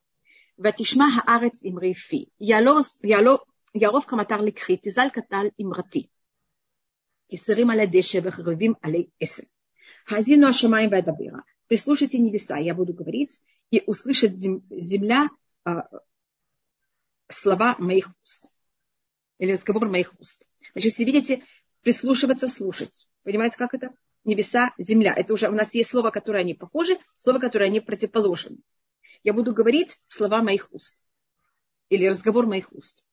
ותשמע 0.64 1.06
הארץ 1.24 1.66
אמרי 1.66 1.94
פי, 1.94 2.26
יערוב 3.74 4.06
כמטר 4.08 4.42
לקחי, 4.42 4.78
תזל 4.82 5.08
קטל 5.14 5.48
אמרתי. 5.62 6.08
כסרים 7.32 7.70
על 7.70 7.80
הדשא 7.80 8.20
וחרבים 8.24 8.74
עלי 8.82 9.06
עשב. 9.22 9.44
האזינו 10.10 10.48
השמיים 10.48 10.90
ואדברה. 10.92 11.40
Прислушайте 11.68 12.20
небеса, 12.20 12.58
я 12.58 12.74
буду 12.74 12.94
говорить, 12.94 13.40
и 13.72 13.82
услышит 13.88 14.38
земля 14.38 15.30
слова 17.29 17.77
моих 17.79 18.11
уст. 18.23 18.47
Или 19.39 19.53
разговор 19.53 19.89
моих 19.89 20.19
уст. 20.19 20.47
Значит, 20.73 20.93
если 20.93 21.05
видите, 21.05 21.45
прислушиваться, 21.83 22.49
слушать. 22.49 23.09
Понимаете, 23.23 23.57
как 23.57 23.75
это? 23.75 23.91
Небеса, 24.25 24.73
земля. 24.79 25.15
Это 25.15 25.35
уже 25.35 25.49
у 25.49 25.53
нас 25.53 25.75
есть 25.75 25.91
слово, 25.91 26.11
которое 26.11 26.41
они 26.41 26.55
похожи, 26.55 26.97
слово, 27.19 27.39
которое 27.39 27.67
они 27.67 27.81
противоположны. 27.81 28.59
Я 29.23 29.33
буду 29.33 29.53
говорить 29.53 29.99
слова 30.07 30.43
моих 30.43 30.73
уст. 30.73 31.01
Или 31.89 32.07
разговор 32.07 32.47
моих 32.47 32.73
уст. 32.73 33.05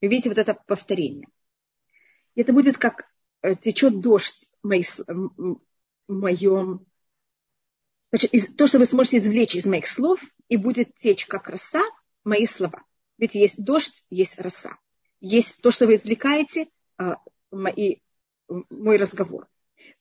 Вы 0.00 0.08
видите 0.08 0.28
вот 0.28 0.38
это 0.38 0.54
повторение. 0.54 1.28
Это 2.34 2.52
будет 2.52 2.78
как 2.78 3.08
э, 3.42 3.54
течет 3.54 4.00
дождь 4.00 4.50
в 4.62 4.68
моем... 6.08 6.86
Значит, 8.10 8.56
то, 8.56 8.66
что 8.66 8.78
вы 8.78 8.86
сможете 8.86 9.18
извлечь 9.18 9.54
из 9.54 9.66
моих 9.66 9.86
слов, 9.86 10.20
и 10.48 10.56
будет 10.56 10.96
течь 10.96 11.26
как 11.26 11.48
роса 11.48 11.82
мои 12.28 12.46
слова. 12.46 12.84
Ведь 13.16 13.34
есть 13.34 13.62
дождь, 13.62 14.04
есть 14.10 14.38
роса. 14.38 14.78
Есть 15.20 15.60
то, 15.60 15.70
что 15.70 15.86
вы 15.86 15.96
извлекаете, 15.96 16.68
а, 16.96 17.16
мои, 17.50 17.96
мой 18.48 18.96
разговор. 18.96 19.48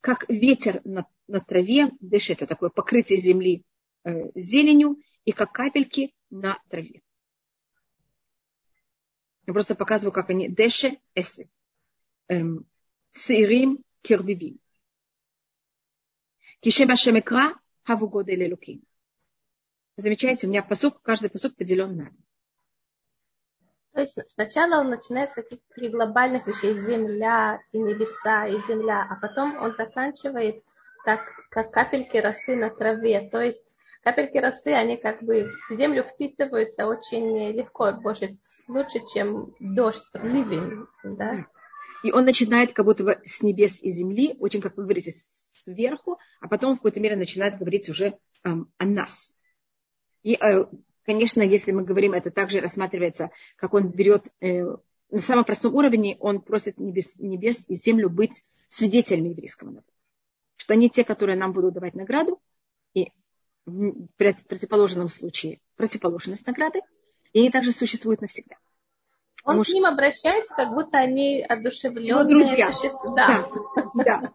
Как 0.02 0.30
ветер 0.30 0.82
на, 0.84 1.08
на 1.28 1.40
траве, 1.40 1.92
дышит, 2.00 2.42
это 2.42 2.48
такое 2.48 2.70
покрытие 2.70 3.20
земли 3.20 3.64
э, 4.04 4.32
зеленью, 4.36 4.98
и 5.26 5.32
как 5.32 5.52
капельки 5.52 6.14
на 6.30 6.62
траве. 6.70 7.02
Я 9.46 9.54
просто 9.54 9.76
показываю, 9.76 10.14
как 10.14 10.30
они 10.30 10.48
деше 10.50 11.00
эсе. 11.16 11.50
Сирим 13.12 13.84
кирвивим. 14.02 14.60
Кишеба 16.60 16.96
шемекра 16.96 17.56
хавугода 17.84 18.34
элелуким. 18.34 18.84
Замечаете, 19.98 20.46
у 20.46 20.50
меня 20.52 20.62
посук, 20.62 21.02
каждый 21.02 21.30
посук 21.32 21.56
поделен 21.56 21.98
на. 21.98 22.12
То 23.94 24.02
есть 24.02 24.16
сначала 24.30 24.80
он 24.80 24.92
начинает 24.92 25.32
с 25.32 25.34
каких-то 25.34 25.90
глобальных 25.90 26.46
вещей, 26.46 26.76
земля 26.76 27.60
и 27.72 27.80
небеса, 27.80 28.48
и 28.48 28.60
земля, 28.68 29.08
а 29.10 29.16
потом 29.16 29.58
он 29.58 29.74
заканчивает 29.74 30.64
так, 31.04 31.22
как 31.50 31.72
капельки 31.72 32.18
росы 32.18 32.56
на 32.56 32.70
траве. 32.70 33.28
То 33.32 33.42
есть 33.42 33.74
капельки 34.04 34.38
росы, 34.38 34.68
они 34.68 34.98
как 34.98 35.24
бы 35.24 35.52
в 35.68 35.74
землю 35.74 36.04
впитываются 36.04 36.86
очень 36.86 37.54
легко, 37.54 37.92
больше, 37.94 38.34
лучше, 38.68 39.00
чем 39.12 39.56
дождь, 39.60 40.06
ливень. 40.14 40.86
Да? 41.04 41.48
И 42.04 42.12
он 42.12 42.26
начинает 42.26 42.74
как 42.74 42.86
будто 42.86 43.04
бы 43.04 43.20
с 43.26 43.42
небес 43.42 43.82
и 43.82 43.90
земли, 43.90 44.36
очень, 44.40 44.62
как 44.62 44.78
вы 44.78 44.84
говорите, 44.84 45.12
сверху, 45.64 46.20
а 46.40 46.48
потом 46.48 46.74
в 46.74 46.76
какой-то 46.78 47.00
мере 47.00 47.16
начинает 47.16 47.58
говорить 47.58 47.90
уже 47.90 48.20
эм, 48.44 48.72
о 48.78 48.86
нас. 48.86 49.37
И 50.28 50.38
э, 50.42 50.66
Конечно, 51.08 51.42
если 51.42 51.72
мы 51.72 51.86
говорим, 51.86 52.12
это 52.12 52.32
также 52.32 52.60
рассматривается, 52.60 53.32
как 53.56 53.74
он 53.74 53.88
берет 53.88 54.26
э, 54.42 54.64
на 55.10 55.22
самом 55.22 55.46
простом 55.46 55.74
уровне, 55.74 56.18
он 56.20 56.42
просит 56.42 56.78
небес, 56.78 57.18
небес 57.18 57.64
и 57.70 57.76
землю 57.76 58.10
быть 58.10 58.44
свидетелями 58.68 59.30
еврейского 59.30 59.70
народа. 59.70 59.88
Что 60.58 60.74
они 60.74 60.90
те, 60.90 61.06
которые 61.06 61.38
нам 61.38 61.54
будут 61.54 61.76
давать 61.76 61.94
награду, 61.94 62.42
и 62.94 63.14
в 63.66 64.08
противоположном 64.18 65.08
случае 65.08 65.62
противоположность 65.78 66.46
награды, 66.46 66.82
и 67.32 67.40
они 67.40 67.52
также 67.52 67.72
существуют 67.72 68.20
навсегда. 68.20 68.58
Он 69.46 69.60
Потому 69.60 69.64
к 69.64 69.70
ним 69.70 69.86
обращается, 69.86 70.54
как 70.56 70.74
будто 70.74 70.98
они 70.98 71.42
одушевленные 71.42 72.16
ну, 72.16 72.28
друзья. 72.28 72.74
существа. 72.74 73.16
Да, 73.16 73.50
да. 73.94 74.34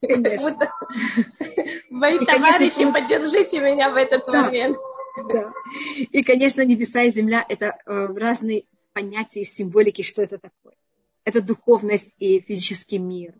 Конечно. 0.00 0.58
Мои 1.90 2.18
товарищи, 2.24 2.90
поддержите 2.90 3.60
меня 3.60 3.90
в 3.90 3.96
этот 3.96 4.26
момент. 4.28 4.76
Да. 5.28 5.52
И, 5.98 6.22
конечно, 6.22 6.64
небеса 6.64 7.02
и 7.02 7.10
земля– 7.10 7.44
это 7.48 7.78
э, 7.86 8.06
разные 8.14 8.64
понятия 8.92 9.44
символики, 9.44 10.02
что 10.02 10.22
это 10.22 10.38
такое. 10.38 10.74
Это 11.24 11.42
духовность 11.42 12.14
и 12.18 12.40
физический 12.40 12.98
мир. 12.98 13.34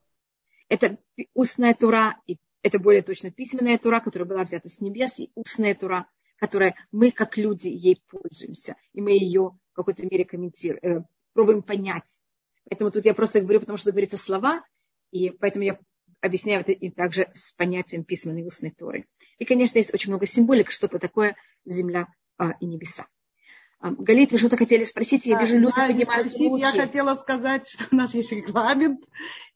Это 0.69 0.99
устная 1.35 1.75
тура, 1.75 2.17
и 2.27 2.39
это 2.63 2.79
более 2.79 3.03
точно 3.03 3.31
письменная 3.31 3.79
тура, 3.79 4.01
которая 4.01 4.29
была 4.29 4.45
взята 4.45 4.69
с 4.69 4.81
небес, 4.81 5.21
и 5.21 5.31
устная 5.35 5.75
тура, 5.75 6.09
которая 6.39 6.75
мы, 6.91 7.11
как 7.11 7.37
люди, 7.37 7.69
ей 7.69 8.03
пользуемся. 8.09 8.77
И 8.93 9.01
мы 9.01 9.13
ее 9.13 9.57
в 9.73 9.77
какой-то 9.77 10.05
мере 10.07 10.25
комментируем, 10.25 10.81
э, 10.83 11.05
пробуем 11.33 11.63
понять. 11.63 12.23
Поэтому 12.69 12.91
тут 12.91 13.05
я 13.05 13.15
просто 13.15 13.41
говорю, 13.41 13.61
потому 13.61 13.79
что 13.79 13.93
говорится 13.93 14.17
слова, 14.17 14.65
и 15.13 15.31
поэтому 15.31 15.65
я 15.65 15.79
объясняю 16.21 16.61
это 16.61 16.73
и 16.73 16.91
также 16.91 17.29
с 17.35 17.53
понятием 17.53 18.05
письменной 18.05 18.43
и 18.43 18.45
устной 18.45 18.71
торы. 18.71 19.07
И, 19.39 19.45
конечно, 19.45 19.79
есть 19.79 19.93
очень 19.93 20.11
много 20.11 20.27
символик, 20.27 20.71
что-то 20.71 20.99
такое 20.99 21.37
земля 21.65 22.09
а, 22.39 22.53
и 22.61 22.67
небеса. 22.67 23.07
А, 23.79 23.91
Галит, 23.91 24.33
вы 24.33 24.39
что-то 24.39 24.57
хотели 24.57 24.85
спросить? 24.85 25.27
Я 25.27 25.41
вижу, 25.41 25.59
люди 25.59 25.75
да, 25.77 25.87
поднимают 25.89 26.33
руки. 26.37 26.61
Я 26.61 26.73
хотела 26.73 27.15
сказать, 27.15 27.69
что 27.73 27.85
у 27.91 27.97
нас 27.97 28.15
есть 28.15 28.33
регламент, 28.33 29.05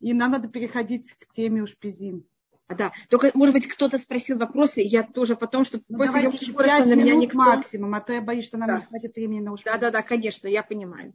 и 0.01 0.13
нам 0.13 0.33
надо 0.33 0.49
переходить 0.49 1.13
к 1.13 1.31
теме 1.31 1.63
уж 1.63 1.77
пизин. 1.77 2.27
А, 2.69 2.75
да, 2.75 2.93
только, 3.09 3.33
может 3.35 3.53
быть, 3.53 3.67
кто-то 3.67 3.99
спросил 3.99 4.39
вопросы, 4.39 4.81
я 4.81 5.03
тоже 5.03 5.35
потом, 5.35 5.65
чтобы 5.65 5.83
ну, 5.89 5.99
после 5.99 6.23
Йом 6.23 6.33
Кипура, 6.33 6.79
на 6.79 6.95
меня 6.95 7.17
никто... 7.17 7.39
максимум, 7.39 7.95
а 7.95 8.01
то 8.01 8.13
я 8.13 8.21
боюсь, 8.21 8.47
что 8.47 8.59
нам 8.59 8.69
да. 8.69 8.79
не 8.79 8.85
хватит 8.85 9.17
времени 9.17 9.41
на 9.41 9.53
уж. 9.53 9.63
Да, 9.65 9.77
да, 9.77 9.91
да, 9.91 10.03
конечно, 10.03 10.47
я 10.47 10.63
понимаю. 10.63 11.13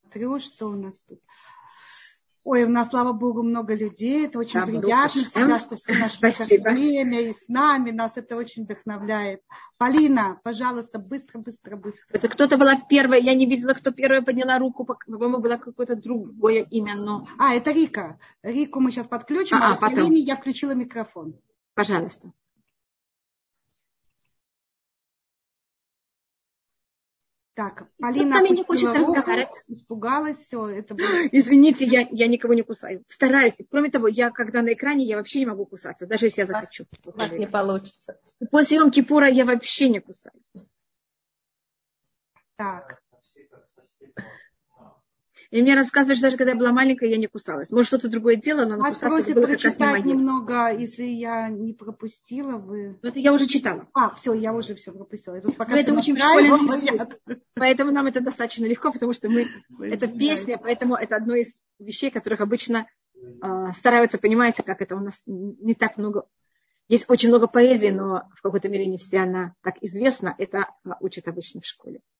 Смотрю, 0.00 0.40
что 0.40 0.66
у 0.66 0.74
нас 0.74 0.98
тут. 1.08 1.20
Ой, 2.44 2.64
у 2.64 2.68
нас, 2.68 2.90
слава 2.90 3.12
Богу, 3.12 3.44
много 3.44 3.74
людей. 3.74 4.26
Это 4.26 4.40
очень 4.40 4.58
да, 4.58 4.66
приятно 4.66 5.08
всегда, 5.08 5.60
что 5.60 5.76
все 5.76 5.94
нашли 5.94 6.58
время 6.58 7.20
и 7.20 7.32
с 7.32 7.46
нами. 7.46 7.92
Нас 7.92 8.16
это 8.16 8.36
очень 8.36 8.64
вдохновляет. 8.64 9.42
Полина, 9.78 10.40
пожалуйста, 10.42 10.98
быстро, 10.98 11.38
быстро, 11.38 11.76
быстро. 11.76 12.04
Это 12.10 12.28
кто-то 12.28 12.58
была 12.58 12.74
первая. 12.88 13.20
Я 13.20 13.34
не 13.34 13.46
видела, 13.46 13.74
кто 13.74 13.92
первая 13.92 14.22
подняла 14.22 14.58
руку. 14.58 14.84
По-моему, 14.84 15.38
было 15.38 15.56
какое-то 15.56 15.94
другое 15.94 16.64
имя. 16.64 16.96
Но... 16.96 17.26
А, 17.38 17.54
это 17.54 17.70
Рика. 17.70 18.18
Рику 18.42 18.80
мы 18.80 18.90
сейчас 18.90 19.06
подключим. 19.06 19.58
А, 19.58 19.70
а, 19.70 19.72
а 19.74 19.76
Полине 19.76 20.20
я 20.20 20.36
включила 20.36 20.74
микрофон. 20.74 21.38
Пожалуйста. 21.74 22.32
Так, 27.54 27.86
Полина 27.98 28.38
Кто 28.38 28.46
не 28.46 28.64
хочет 28.64 28.88
разговаривать. 28.88 29.50
Испугалась, 29.68 30.38
все. 30.38 30.68
Это 30.68 30.94
было... 30.94 31.06
Извините, 31.32 31.84
я, 31.84 32.08
я 32.10 32.26
никого 32.26 32.54
не 32.54 32.62
кусаю. 32.62 33.04
Стараюсь. 33.08 33.54
Кроме 33.70 33.90
того, 33.90 34.08
я 34.08 34.30
когда 34.30 34.62
на 34.62 34.72
экране, 34.72 35.04
я 35.04 35.16
вообще 35.16 35.40
не 35.40 35.46
могу 35.46 35.66
кусаться, 35.66 36.06
даже 36.06 36.26
если 36.26 36.42
я 36.42 36.46
захочу. 36.46 36.86
У 37.04 37.10
вас 37.10 37.30
не 37.32 37.46
получится. 37.46 38.18
После 38.50 38.78
съемки 38.78 39.02
Кипура 39.02 39.28
я 39.28 39.44
вообще 39.44 39.90
не 39.90 40.00
кусаюсь. 40.00 40.42
Так. 42.56 43.02
И 45.52 45.60
мне 45.60 45.74
рассказываешь, 45.74 46.20
даже 46.20 46.38
когда 46.38 46.52
я 46.52 46.58
была 46.58 46.72
маленькая, 46.72 47.10
я 47.10 47.18
не 47.18 47.26
кусалась. 47.26 47.70
Может, 47.70 47.88
что-то 47.88 48.08
другое 48.08 48.36
делала, 48.36 48.64
но 48.64 48.78
Вас 48.78 48.96
просят 48.96 49.34
было 49.34 49.44
прочитать 49.44 50.02
немного, 50.06 50.72
если 50.72 51.02
я 51.02 51.50
не 51.50 51.74
пропустила, 51.74 52.56
вы... 52.56 52.98
Ну, 53.02 53.08
это 53.10 53.18
я 53.18 53.34
уже 53.34 53.46
читала. 53.46 53.86
А, 53.92 54.14
все, 54.14 54.32
я 54.32 54.54
уже 54.54 54.74
все 54.74 54.92
пропустила. 54.92 55.34
Я 55.34 55.42
пока 55.42 55.76
это 55.76 55.92
учим 55.92 56.16
в 56.16 56.20
школе. 56.20 56.50
Поэтому 57.52 57.92
нам 57.92 58.06
это 58.06 58.22
достаточно 58.22 58.64
легко, 58.64 58.92
потому 58.92 59.12
что 59.12 59.28
мы... 59.28 59.46
Это 59.82 60.08
песня, 60.08 60.56
поэтому 60.56 60.94
это 60.94 61.16
одно 61.16 61.34
из 61.34 61.58
вещей, 61.78 62.10
которых 62.10 62.40
обычно 62.40 62.86
э, 63.14 63.72
стараются, 63.74 64.16
понимаете, 64.16 64.62
как 64.62 64.80
это 64.80 64.96
у 64.96 65.00
нас 65.00 65.22
не 65.26 65.74
так 65.74 65.98
много... 65.98 66.24
Есть 66.88 67.04
очень 67.08 67.28
много 67.28 67.46
поэзии, 67.46 67.88
но 67.88 68.22
в 68.36 68.42
какой-то 68.42 68.70
мере 68.70 68.86
не 68.86 68.96
вся 68.96 69.24
она 69.24 69.54
так 69.62 69.76
известна. 69.82 70.34
Это 70.38 70.68
учат 71.00 71.28
обычно 71.28 71.60
в 71.60 71.66
школе. 71.66 72.00